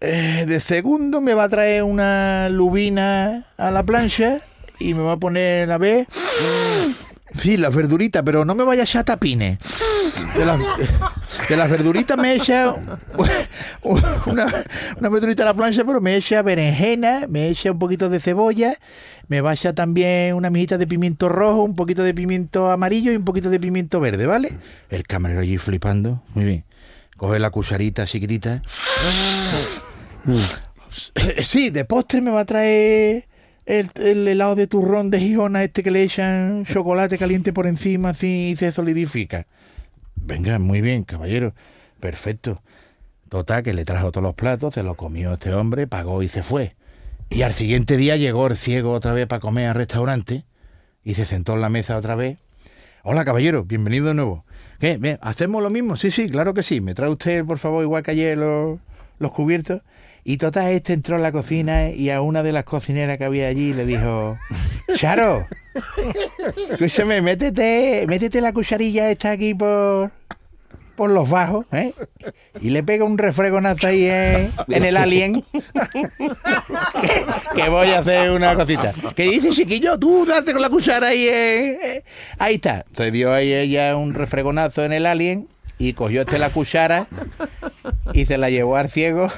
Eh, 0.00 0.44
de 0.46 0.60
segundo 0.60 1.20
me 1.20 1.34
va 1.34 1.44
a 1.44 1.48
traer 1.48 1.82
una 1.82 2.48
lubina 2.50 3.46
a 3.56 3.70
la 3.70 3.82
plancha 3.82 4.40
y 4.78 4.94
me 4.94 5.02
va 5.02 5.12
a 5.12 5.16
poner 5.16 5.68
la 5.68 5.76
vez. 5.76 6.06
Sí, 7.36 7.56
las 7.56 7.74
verduritas, 7.74 8.22
pero 8.24 8.44
no 8.44 8.54
me 8.54 8.64
vaya 8.64 8.82
a 8.82 8.84
echar. 8.84 9.04
De 10.36 11.56
las, 11.56 11.70
verduritas 11.70 12.16
me 12.16 12.34
echa 12.34 12.74
una, 13.82 15.08
verdurita 15.08 15.42
a 15.42 15.46
la 15.46 15.54
plancha, 15.54 15.84
pero 15.84 16.00
me 16.00 16.16
echa 16.16 16.42
berenjena, 16.42 17.26
me 17.28 17.48
echa 17.48 17.72
un 17.72 17.78
poquito 17.78 18.08
de 18.08 18.20
cebolla, 18.20 18.78
me 19.28 19.40
va 19.40 19.50
a 19.50 19.54
echar 19.54 19.74
también 19.74 20.34
una 20.34 20.50
mijita 20.50 20.78
de 20.78 20.86
pimiento 20.86 21.28
rojo, 21.28 21.62
un 21.62 21.74
poquito 21.74 22.02
de 22.02 22.14
pimiento 22.14 22.70
amarillo 22.70 23.12
y 23.12 23.16
un 23.16 23.24
poquito 23.24 23.50
de 23.50 23.60
pimiento 23.60 24.00
verde, 24.00 24.26
¿vale? 24.26 24.58
El 24.90 25.04
camarero 25.04 25.40
allí 25.40 25.58
flipando, 25.58 26.22
muy 26.34 26.44
bien. 26.44 26.64
Coge 27.16 27.38
la 27.38 27.50
cucharita 27.50 28.06
chiquitita. 28.06 28.62
Sí, 31.42 31.70
de 31.70 31.84
postre 31.84 32.20
me 32.20 32.30
va 32.30 32.40
a 32.40 32.44
traer 32.44 33.24
el, 33.66 33.90
el 33.96 34.28
helado 34.28 34.54
de 34.54 34.66
turrón 34.66 35.10
de 35.10 35.18
Gijona, 35.18 35.64
este 35.64 35.82
que 35.82 35.90
le 35.90 36.02
echan 36.02 36.64
chocolate 36.64 37.18
caliente 37.18 37.52
por 37.52 37.66
encima, 37.66 38.10
así 38.10 38.54
se 38.58 38.72
solidifica. 38.72 39.46
Venga, 40.28 40.58
muy 40.58 40.82
bien, 40.82 41.04
caballero. 41.04 41.54
Perfecto. 42.00 42.62
Total, 43.30 43.62
que 43.62 43.72
le 43.72 43.86
trajo 43.86 44.12
todos 44.12 44.22
los 44.22 44.34
platos, 44.34 44.74
se 44.74 44.82
los 44.82 44.94
comió 44.94 45.32
este 45.32 45.54
hombre, 45.54 45.86
pagó 45.86 46.22
y 46.22 46.28
se 46.28 46.42
fue. 46.42 46.76
Y 47.30 47.42
al 47.42 47.54
siguiente 47.54 47.96
día 47.96 48.14
llegó 48.18 48.46
el 48.46 48.58
ciego 48.58 48.92
otra 48.92 49.14
vez 49.14 49.26
para 49.26 49.40
comer 49.40 49.70
al 49.70 49.74
restaurante 49.74 50.44
y 51.02 51.14
se 51.14 51.24
sentó 51.24 51.54
en 51.54 51.62
la 51.62 51.70
mesa 51.70 51.96
otra 51.96 52.14
vez. 52.14 52.38
Hola, 53.04 53.24
caballero, 53.24 53.64
bienvenido 53.64 54.08
de 54.08 54.14
nuevo. 54.14 54.44
¿Qué? 54.78 55.18
¿Hacemos 55.22 55.62
lo 55.62 55.70
mismo? 55.70 55.96
Sí, 55.96 56.10
sí, 56.10 56.28
claro 56.28 56.52
que 56.52 56.62
sí. 56.62 56.82
¿Me 56.82 56.92
trae 56.94 57.08
usted, 57.08 57.42
por 57.46 57.56
favor, 57.56 57.82
igual 57.82 58.02
que 58.02 58.10
ayer 58.10 58.36
los, 58.36 58.80
los 59.18 59.32
cubiertos? 59.32 59.80
Y 60.30 60.36
total, 60.36 60.72
este 60.72 60.92
entró 60.92 61.16
a 61.16 61.18
la 61.18 61.32
cocina 61.32 61.88
y 61.88 62.10
a 62.10 62.20
una 62.20 62.42
de 62.42 62.52
las 62.52 62.64
cocineras 62.64 63.16
que 63.16 63.24
había 63.24 63.48
allí 63.48 63.72
le 63.72 63.86
dijo, 63.86 64.38
Charo, 64.92 65.46
escúchame, 66.70 67.22
métete, 67.22 68.04
métete 68.06 68.42
la 68.42 68.52
cucharilla 68.52 69.10
esta 69.10 69.30
aquí 69.30 69.54
por, 69.54 70.10
por 70.96 71.10
los 71.10 71.30
bajos, 71.30 71.64
¿eh? 71.72 71.94
Y 72.60 72.68
le 72.68 72.82
pega 72.82 73.06
un 73.06 73.16
refregonazo 73.16 73.86
ahí 73.86 74.04
en, 74.04 74.52
en 74.68 74.84
el 74.84 74.98
alien. 74.98 75.46
que 77.54 77.68
voy 77.70 77.88
a 77.88 78.00
hacer 78.00 78.30
una 78.30 78.54
cosita. 78.54 78.92
¿Qué 79.16 79.30
dice, 79.30 79.48
chiquillo? 79.48 79.98
Tú 79.98 80.26
darte 80.26 80.52
con 80.52 80.60
la 80.60 80.68
cuchara 80.68 81.06
ahí. 81.06 81.26
eh, 81.26 81.78
eh. 81.82 82.04
Ahí 82.38 82.56
está. 82.56 82.84
Se 82.92 83.10
dio 83.10 83.32
ahí 83.32 83.50
ella 83.54 83.96
un 83.96 84.12
refregonazo 84.12 84.84
en 84.84 84.92
el 84.92 85.06
alien 85.06 85.48
y 85.78 85.94
cogió 85.94 86.20
este 86.20 86.38
la 86.38 86.50
cuchara 86.50 87.06
y 88.12 88.26
se 88.26 88.36
la 88.36 88.50
llevó 88.50 88.76
al 88.76 88.90
ciego. 88.90 89.32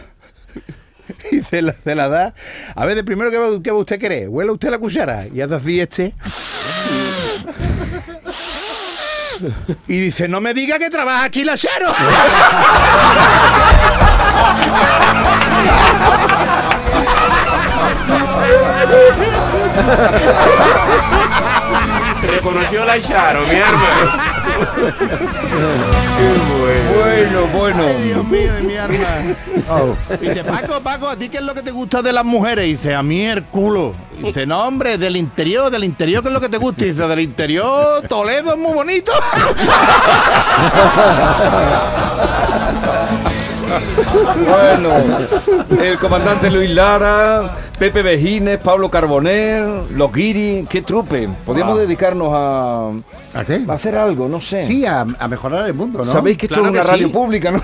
Y 1.33 1.43
se 1.43 1.63
la, 1.63 1.75
se 1.85 1.95
da. 1.95 2.35
A 2.75 2.87
ver, 2.87 2.95
de 2.95 3.05
primero, 3.05 3.31
¿qué 3.31 3.61
qué 3.63 3.71
va 3.71 3.79
usted 3.79 3.99
querer? 3.99 4.29
¿Huele 4.29 4.53
usted 4.53 4.71
la 4.71 4.79
cuchara? 4.79 5.27
Y 5.27 5.41
hace 5.41 5.55
así 5.55 5.81
este. 5.81 6.15
Y 9.89 10.01
dice, 10.01 10.29
no 10.29 10.41
me 10.41 10.53
diga 10.55 10.79
que 10.79 10.91
trabaja 10.91 11.25
aquí 11.25 11.45
la 11.45 11.57
Charo. 11.57 11.93
Reconoció 22.23 22.85
la 22.85 23.01
Charo, 23.01 23.41
mi 23.47 23.55
hermano. 23.55 24.30
Bueno, 26.95 27.47
bueno. 27.55 27.85
Dios 28.03 28.25
mío, 28.27 28.53
de 28.55 28.61
mi 28.63 28.77
arma. 28.77 28.97
Dice, 30.21 30.45
Paco, 30.45 30.81
Paco, 30.81 31.09
¿a 31.09 31.17
ti 31.17 31.29
qué 31.29 31.39
es 31.39 31.43
lo 31.43 31.55
que 31.55 31.63
te 31.63 31.71
gusta 31.71 32.03
de 32.03 32.13
las 32.13 32.25
mujeres? 32.25 32.65
dice, 32.67 32.95
a 32.95 33.03
mí 33.03 33.25
el 33.25 33.45
culo. 33.45 33.95
Dice, 34.19 34.47
no, 34.47 34.67
hombre, 34.67 34.99
del 34.99 35.17
interior, 35.17 35.71
del 35.71 35.85
interior, 35.85 36.23
¿qué 36.23 36.29
es 36.29 36.35
lo 36.35 36.41
que 36.41 36.49
te 36.49 36.59
gusta? 36.59 36.85
dice, 36.85 37.07
del 37.07 37.21
interior, 37.21 38.03
Toledo 38.09 38.53
es 38.53 38.59
muy 38.59 38.75
bonito. 38.75 39.13
bueno, 44.47 45.83
el 45.83 45.99
comandante 45.99 46.51
Luis 46.51 46.71
Lara, 46.71 47.57
Pepe 47.79 48.03
Vejines, 48.03 48.59
Pablo 48.59 48.91
Carbonell, 48.91 49.85
los 49.97 50.13
Guiri, 50.13 50.67
qué 50.69 50.83
trupe. 50.83 51.29
Podríamos 51.45 51.79
Ah. 51.79 51.81
dedicarnos 51.81 52.29
a, 52.33 52.89
¿A 53.39 53.45
qué? 53.45 53.61
a 53.69 53.73
hacer 53.73 53.97
algo, 53.97 54.29
no 54.29 54.41
sé. 54.41 54.67
Sí, 54.67 54.85
a, 54.87 55.01
a 55.19 55.29
mejorar 55.29 55.67
el 55.67 55.75
mundo, 55.75 55.99
¿no? 56.01 56.05
Sabéis 56.05 56.37
que 56.39 56.47
esto 56.47 56.61
Claro 56.61 56.69
es 56.69 56.73
una 56.81 56.83
radio 56.91 57.07
sí. 57.09 57.13
pública, 57.13 57.51
¿no? 57.51 57.61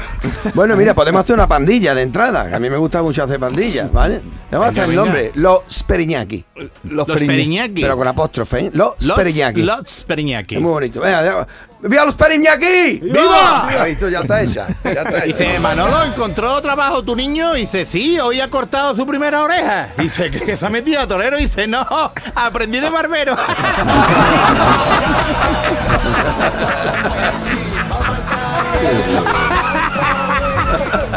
Bueno, 0.54 0.76
mira, 0.76 0.94
podemos 0.94 1.22
hacer 1.22 1.34
una 1.34 1.48
pandilla 1.48 1.94
de 1.94 2.02
entrada. 2.02 2.48
que 2.48 2.54
A 2.54 2.58
mí 2.60 2.70
me 2.70 2.76
gusta 2.76 3.02
mucho 3.02 3.22
hacer 3.24 3.38
pandillas, 3.40 3.92
¿vale? 3.92 4.16
Le 4.50 4.56
vamos 4.58 4.68
a 4.68 4.70
hacer 4.70 4.90
el 4.90 4.96
nombre: 4.96 5.32
Los 5.34 5.82
Periñaki. 5.86 6.44
Los, 6.84 7.06
Los 7.08 7.18
Periñaki. 7.18 7.82
Pero 7.82 7.96
con 7.96 8.06
apóstrofe, 8.08 8.66
¿eh? 8.66 8.70
Los, 8.72 8.94
Los 9.04 9.16
Periñaki. 9.16 9.62
Los 9.62 10.04
Periñaki. 10.04 10.54
Es 10.56 10.60
muy 10.62 10.70
bonito. 10.72 11.00
Venga, 11.00 11.46
¡Viva 11.88 12.04
los 12.04 12.14
Periñaki! 12.14 13.00
¡Viva! 13.00 13.86
Esto 13.86 14.08
ya 14.08 14.20
está 14.20 14.42
hecha. 14.42 14.66
Ya 14.84 14.90
está 15.02 15.18
hecha. 15.18 15.26
Dice, 15.26 15.58
Manolo, 15.60 16.04
¿encontró 16.04 16.60
trabajo 16.60 17.02
tu 17.02 17.14
niño? 17.14 17.54
Dice, 17.54 17.86
sí, 17.86 18.18
hoy 18.18 18.40
ha 18.40 18.48
cortado 18.50 18.94
su 18.96 19.06
primera 19.06 19.42
oreja. 19.42 19.88
Dice, 19.98 20.30
¿que 20.30 20.56
se 20.56 20.66
ha 20.66 20.70
metido 20.70 21.00
a 21.00 21.06
torero? 21.06 21.36
Dice, 21.36 21.66
no, 21.66 21.86
aprendí 22.34 22.80
de 22.80 22.90
barbero. 22.90 23.36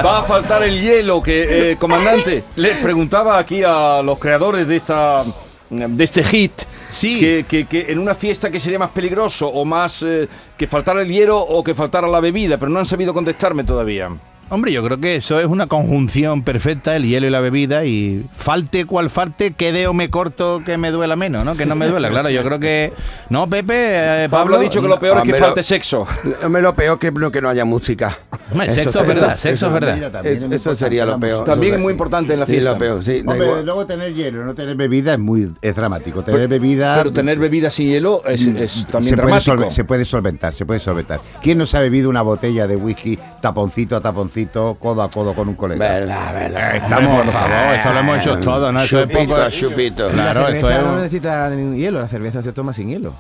Va 0.06 0.20
a 0.20 0.24
faltar 0.24 0.64
el 0.64 0.80
hielo 0.80 1.22
que, 1.22 1.72
eh, 1.72 1.78
comandante, 1.78 2.44
le 2.56 2.76
preguntaba 2.76 3.38
aquí 3.38 3.64
a 3.66 4.02
los 4.04 4.18
creadores 4.20 4.68
de 4.68 4.76
esta 4.76 5.24
de 5.70 6.04
este 6.04 6.24
hit 6.24 6.52
Sí. 6.90 7.20
que, 7.20 7.46
que- 7.48 7.66
que 7.68 7.92
en 7.92 8.00
una 8.00 8.16
fiesta 8.16 8.50
que 8.50 8.60
sería 8.60 8.80
más 8.80 8.90
peligroso 8.90 9.48
o 9.48 9.66
más 9.66 10.02
eh, 10.04 10.28
que 10.58 10.66
faltara 10.68 11.02
el 11.04 11.10
hielo 11.10 11.38
o 11.40 11.64
que 11.64 11.76
faltara 11.76 12.08
la 12.08 12.20
bebida, 12.20 12.58
pero 12.58 12.72
no 12.72 12.80
han 12.80 12.86
sabido 12.88 13.14
contestarme 13.14 13.64
todavía. 13.64 14.10
Hombre, 14.52 14.72
yo 14.72 14.84
creo 14.84 15.00
que 15.00 15.16
eso 15.16 15.40
es 15.40 15.46
una 15.46 15.68
conjunción 15.68 16.42
perfecta, 16.44 16.96
el 16.96 17.04
hielo 17.08 17.28
y 17.28 17.30
la 17.30 17.40
bebida, 17.40 17.86
y 17.86 18.26
falte 18.36 18.86
cual 18.86 19.10
falte, 19.12 19.52
que 19.54 19.72
deo 19.72 19.94
me 19.94 20.10
corto 20.10 20.62
que 20.66 20.78
me 20.78 20.90
duela 20.92 21.16
menos, 21.16 21.46
¿no? 21.46 21.56
Que 21.56 21.66
no 21.68 21.76
me 21.76 21.88
duela, 21.88 22.10
claro. 22.10 22.30
Yo 22.30 22.44
creo 22.44 22.60
que... 22.60 22.92
No, 23.30 23.48
Pepe, 23.48 24.24
eh, 24.24 24.28
Pablo 24.30 24.46
Pablo... 24.46 24.58
ha 24.58 24.60
dicho 24.60 24.82
que 24.82 24.88
lo 24.88 25.00
peor 25.00 25.18
es 25.18 25.24
que 25.24 25.30
Hombre, 25.30 25.40
lo- 25.40 25.46
falte 25.46 25.62
sexo. 25.64 26.08
Hombre, 26.44 26.62
lo 26.64 26.74
peor 26.74 26.98
que 26.98 27.12
no, 27.12 27.32
que 27.32 27.42
no 27.42 27.50
haya 27.50 27.64
música. 27.64 28.18
Hombre, 28.52 28.66
Eso 28.68 28.76
sexo 28.76 29.02
es 29.02 29.08
verdad, 29.08 29.38
sexo 29.38 29.68
es 29.68 29.74
verdad. 29.74 29.96
Mira, 29.96 30.12
también 30.12 30.44
es 30.44 30.52
Eso, 30.62 30.76
sería 30.76 31.06
lo 31.06 31.20
peor. 31.20 31.46
También 31.46 31.76
es 31.76 31.80
muy 31.80 31.92
importante 31.92 32.34
en 32.34 32.40
la 32.40 32.46
Sí, 32.48 32.54
fiesta. 32.54 32.72
lo 32.72 32.78
peor, 32.80 33.04
sí. 33.04 33.22
da 33.22 33.32
Hombre, 33.32 33.48
igual. 33.48 33.66
luego 33.66 33.86
tener 33.86 34.14
hielo, 34.16 34.44
no 34.46 34.56
tener 34.56 34.76
bebida 34.76 35.14
es 35.14 35.20
muy 35.20 35.52
es 35.62 35.76
dramático. 35.76 36.24
Tener 36.24 36.48
bebida 36.48 36.96
Pero 36.98 37.12
tener 37.14 37.38
bebida 37.38 37.70
sin 37.70 37.90
hielo 37.90 38.24
es, 38.26 38.42
es 38.42 38.88
también 38.88 39.12
se 39.16 39.22
puede, 39.22 39.28
dramático. 39.28 39.52
solve- 39.58 39.72
se 39.72 39.84
puede 39.84 40.06
solventar, 40.06 40.54
se 40.54 40.66
puede 40.66 40.80
solventar. 40.80 41.20
¿Quién 41.44 41.60
no 41.60 41.68
se 41.68 41.78
ha 41.78 41.82
bebido 41.82 42.10
una 42.10 42.24
botella 42.24 42.66
de 42.66 42.76
whisky 42.76 43.20
taponcito 43.42 43.96
a 43.96 44.02
taponcito, 44.02 44.39
codo 44.48 45.02
a 45.02 45.10
codo 45.10 45.34
con 45.34 45.50
un 45.50 45.56
colega? 45.56 45.80
Verdad, 45.80 46.34
verdad. 46.34 46.76
Estamos, 46.76 47.24
por 47.24 47.32
favor, 47.32 47.74
eso 47.74 47.94
lo 47.94 48.00
hemos 48.00 48.18
hecho 48.20 48.38
todo, 48.40 48.72
¿no? 48.72 48.82
Eso 48.82 49.00
es 49.00 49.10
Chupito 49.10 49.36
poco... 49.36 49.50
chupito. 49.50 50.10
Claro, 50.10 50.42
la 50.50 50.56
eso 50.56 50.70
es... 50.70 50.82
no 50.82 50.96
necesita 50.98 51.50
ningún 51.50 51.76
hielo, 51.76 52.00
la 52.00 52.08
cerveza 52.08 52.42
se 52.42 52.54
toma 52.54 52.74
sin 52.74 52.90
hielo. 52.90 53.14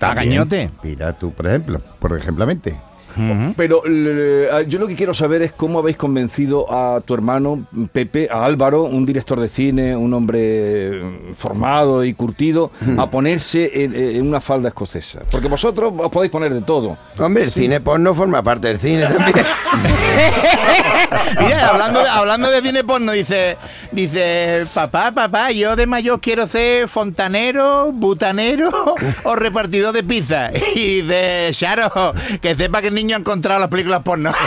¿A 0.00 0.14
cañote? 0.14 0.70
Mira 0.82 1.12
tú, 1.12 1.32
por 1.32 1.46
ejemplo, 1.46 1.80
por 1.98 2.16
ejemplamente. 2.16 2.76
Pero 3.56 3.82
le- 3.86 4.50
a- 4.50 4.62
yo 4.62 4.78
lo 4.78 4.86
que 4.86 4.94
quiero 4.96 5.14
saber 5.14 5.42
es 5.42 5.52
cómo 5.52 5.78
habéis 5.78 5.96
convencido 5.96 6.66
a 6.72 7.00
tu 7.00 7.14
hermano 7.14 7.64
Pepe, 7.92 8.28
a 8.30 8.44
Álvaro, 8.44 8.82
un 8.84 9.04
director 9.06 9.38
de 9.40 9.48
cine, 9.48 9.96
un 9.96 10.12
hombre 10.14 10.40
eh, 10.42 11.32
formado 11.36 12.04
y 12.04 12.14
curtido, 12.14 12.70
a 12.98 13.10
ponerse 13.10 13.70
en, 13.84 13.94
en 13.94 14.26
una 14.26 14.40
falda 14.40 14.68
escocesa. 14.68 15.20
Porque 15.30 15.48
vosotros 15.48 15.92
os 15.96 16.10
podéis 16.10 16.30
poner 16.32 16.52
de 16.54 16.62
todo. 16.62 16.96
Hombre, 17.18 17.44
el 17.44 17.50
cine 17.52 17.80
porno 17.80 18.14
forma 18.14 18.42
parte 18.42 18.68
del 18.68 18.78
cine 18.78 19.06
también. 19.06 19.44
Mira, 21.40 21.68
hablando 21.68 22.00
de, 22.02 22.08
hablando 22.08 22.50
de 22.50 22.60
cine 22.62 22.84
porno, 22.84 23.12
dice, 23.12 23.56
dice, 23.90 24.64
papá, 24.74 25.12
papá, 25.12 25.50
yo 25.50 25.76
de 25.76 25.86
mayor 25.86 26.20
quiero 26.20 26.46
ser 26.46 26.88
fontanero, 26.88 27.90
butanero 27.92 28.94
o 29.24 29.36
repartidor 29.36 29.92
de 29.94 30.02
pizza. 30.02 30.50
Y 30.74 31.02
dice, 31.02 31.50
Charo, 31.52 32.14
que 32.40 32.54
sepa 32.54 32.80
que 32.80 32.88
el 32.88 32.94
niño 32.94 33.01
ha 33.10 33.16
encontrado 33.16 33.60
las 33.60 33.68
películas 33.68 34.02
porno. 34.02 34.32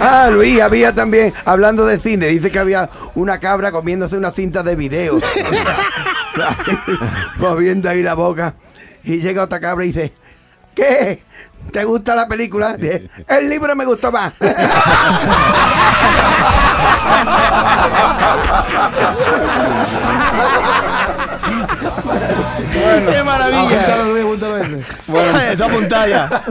Ah, 0.00 0.28
Luis, 0.30 0.60
había 0.60 0.94
también, 0.94 1.34
hablando 1.44 1.84
de 1.84 1.98
cine, 1.98 2.28
dice 2.28 2.52
que 2.52 2.58
había 2.60 2.88
una 3.16 3.40
cabra 3.40 3.72
comiéndose 3.72 4.16
una 4.16 4.30
cinta 4.30 4.62
de 4.62 4.76
video. 4.76 5.18
Moviendo 7.38 7.90
ahí 7.90 8.02
la 8.02 8.14
boca. 8.14 8.54
Y 9.04 9.18
llega 9.18 9.42
otra 9.42 9.60
cabra 9.60 9.84
y 9.84 9.88
dice, 9.88 10.12
¿qué? 10.78 11.22
¿Te 11.72 11.84
gusta 11.84 12.14
la 12.14 12.26
película? 12.28 12.76
El 13.28 13.48
libro 13.50 13.74
me 13.76 13.84
gustó 13.84 14.10
más. 14.12 14.32
¡Qué 23.10 23.22
maravilla! 23.22 23.80
Apúntalo, 23.94 24.20
apúntalo 24.22 24.58
ese. 24.58 24.80
Está 25.52 25.64
apuntada 25.66 26.08
ya. 26.08 26.44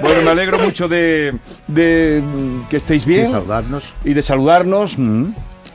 Bueno, 0.00 0.22
me 0.24 0.30
alegro 0.30 0.58
mucho 0.58 0.88
de, 0.88 1.34
de, 1.66 2.22
mm, 2.24 2.68
que 2.68 2.76
estéis 2.78 3.04
bien 3.06 3.30
saludarnos. 3.30 3.94
y 4.04 4.14
de 4.14 4.22
saludarnos. 4.22 4.96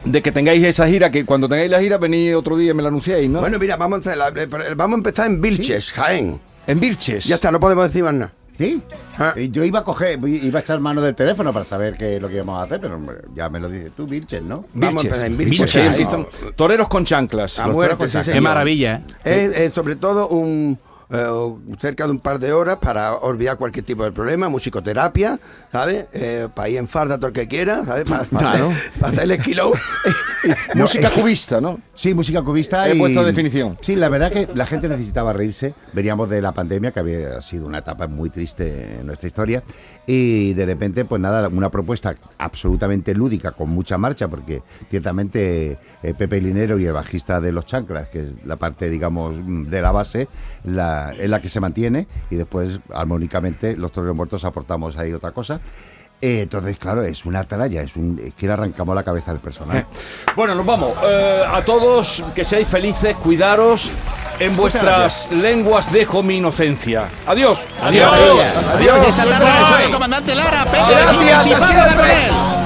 De 0.05 0.21
que 0.21 0.31
tengáis 0.31 0.63
esa 0.63 0.87
gira, 0.87 1.11
que 1.11 1.25
cuando 1.25 1.49
tengáis 1.49 1.69
la 1.71 1.79
gira 1.81 1.97
venís 1.97 2.33
otro 2.35 2.55
día 2.55 2.71
y 2.71 2.73
me 2.73 2.81
la 2.81 2.89
anunciáis, 2.89 3.29
¿no? 3.29 3.39
Bueno, 3.41 3.57
mira, 3.59 3.75
vamos 3.75 3.97
a, 4.05 4.11
hacer 4.11 4.17
la- 4.17 4.75
vamos 4.75 4.95
a 4.95 4.97
empezar 4.99 5.27
en 5.27 5.41
Vilches, 5.41 5.91
Jaén. 5.91 6.39
En 6.67 6.79
Virches. 6.79 7.25
Ya 7.25 7.35
está, 7.35 7.51
no 7.51 7.59
podemos 7.59 7.85
decir 7.85 8.03
más 8.03 8.13
nada. 8.13 8.33
¿Sí? 8.57 8.81
Ah. 9.19 9.35
Yo 9.37 9.63
iba 9.63 9.79
a 9.79 9.83
coger, 9.83 10.19
iba 10.27 10.59
a 10.59 10.61
echar 10.63 10.79
mano 10.79 10.99
del 10.99 11.13
teléfono 11.13 11.53
para 11.53 11.63
saber 11.63 11.95
qué 11.95 12.15
es 12.15 12.21
lo 12.21 12.27
que 12.27 12.35
íbamos 12.35 12.59
a 12.59 12.63
hacer, 12.63 12.79
pero 12.79 12.99
ya 13.35 13.49
me 13.49 13.59
lo 13.59 13.69
dices 13.69 13.91
tú, 13.95 14.07
Virchen, 14.07 14.47
¿no? 14.47 14.65
Vamos 14.73 15.05
a 15.05 15.09
Vilches. 15.09 15.23
empezar 15.45 15.81
en. 15.81 15.93
Sí, 15.93 16.03
son 16.05 16.27
toreros 16.55 16.87
con 16.87 17.05
chanclas. 17.05 17.59
A 17.59 17.67
muerte, 17.67 18.07
sí, 18.09 18.13
con 18.15 18.23
señor. 18.23 18.37
¡Qué 18.37 18.41
maravilla! 18.41 19.03
Es, 19.23 19.55
es 19.55 19.73
sobre 19.73 19.95
todo 19.95 20.29
un 20.29 20.79
eh, 21.09 21.53
cerca 21.79 22.05
de 22.05 22.11
un 22.11 22.19
par 22.19 22.39
de 22.39 22.51
horas 22.53 22.77
para 22.77 23.15
olvidar 23.15 23.57
cualquier 23.57 23.85
tipo 23.85 24.03
de 24.03 24.11
problema, 24.11 24.49
musicoterapia, 24.49 25.39
¿sabes? 25.71 26.07
Eh, 26.13 26.47
para 26.53 26.69
ir 26.69 26.77
en 26.77 26.87
farda 26.87 27.17
todo 27.17 27.27
el 27.27 27.33
que 27.33 27.47
quiera, 27.47 27.85
¿sabes? 27.85 28.03
Para, 28.05 28.23
para 28.25 28.51
hacer, 28.51 28.91
para 28.99 29.11
hacer 29.11 29.23
el 29.23 29.31
esquilón. 29.31 29.73
Música 30.75 31.11
cubista, 31.11 31.61
¿no? 31.61 31.79
Sí, 31.93 32.13
música 32.13 32.41
cubista 32.41 32.87
Es 32.87 32.95
y... 32.95 32.99
vuestra 32.99 33.23
definición. 33.23 33.77
Sí, 33.81 33.95
la 33.95 34.09
verdad 34.09 34.31
que 34.31 34.47
la 34.53 34.65
gente 34.65 34.87
necesitaba 34.87 35.33
reírse. 35.33 35.73
Veníamos 35.93 36.29
de 36.29 36.41
la 36.41 36.51
pandemia, 36.51 36.91
que 36.91 36.99
había 36.99 37.41
sido 37.41 37.65
una 37.65 37.79
etapa 37.79 38.07
muy 38.07 38.29
triste 38.29 38.99
en 38.99 39.07
nuestra 39.07 39.27
historia. 39.27 39.63
Y 40.05 40.53
de 40.53 40.65
repente, 40.65 41.05
pues 41.05 41.21
nada, 41.21 41.47
una 41.47 41.69
propuesta 41.69 42.15
absolutamente 42.37 43.15
lúdica, 43.15 43.51
con 43.51 43.69
mucha 43.69 43.97
marcha, 43.97 44.27
porque 44.27 44.61
ciertamente 44.89 45.79
eh, 46.03 46.13
Pepe 46.17 46.39
Linero 46.39 46.77
y 46.79 46.85
el 46.85 46.93
bajista 46.93 47.41
de 47.41 47.51
Los 47.51 47.65
Chanclas, 47.65 48.09
que 48.09 48.19
es 48.21 48.45
la 48.45 48.57
parte, 48.57 48.89
digamos, 48.89 49.35
de 49.69 49.81
la 49.81 49.91
base, 49.91 50.27
la, 50.63 50.96
es 51.17 51.29
la 51.29 51.41
que 51.41 51.49
se 51.49 51.59
mantiene. 51.59 52.07
Y 52.29 52.35
después, 52.35 52.79
armónicamente, 52.93 53.75
los 53.75 53.91
toreros 53.91 54.15
muertos 54.15 54.43
aportamos 54.45 54.97
ahí 54.97 55.13
otra 55.13 55.31
cosa. 55.31 55.61
Eh, 56.19 56.41
entonces, 56.41 56.77
claro, 56.77 57.03
es 57.03 57.25
una 57.25 57.43
tralla, 57.43 57.83
es, 57.83 57.95
un, 57.95 58.19
es 58.23 58.33
que 58.33 58.47
le 58.47 58.53
arrancamos 58.53 58.95
la 58.95 59.03
cabeza 59.03 59.31
al 59.31 59.39
personal. 59.39 59.85
Bueno, 60.35 60.53
nos 60.53 60.65
vamos. 60.65 60.93
Eh, 61.03 61.43
a 61.51 61.61
todos, 61.61 62.23
que 62.35 62.43
seáis 62.43 62.67
felices, 62.67 63.15
cuidaros. 63.15 63.91
En 64.39 64.55
vuestras 64.55 65.31
lenguas 65.31 65.91
dejo 65.91 66.21
mi 66.21 66.37
inocencia. 66.37 67.05
Adiós. 67.25 67.59
Adiós. 67.81 68.13
Adiós. 68.75 69.15
El 69.83 69.91
comandante 69.91 70.35
Lara, 70.35 70.63
Gracias, 70.63 72.56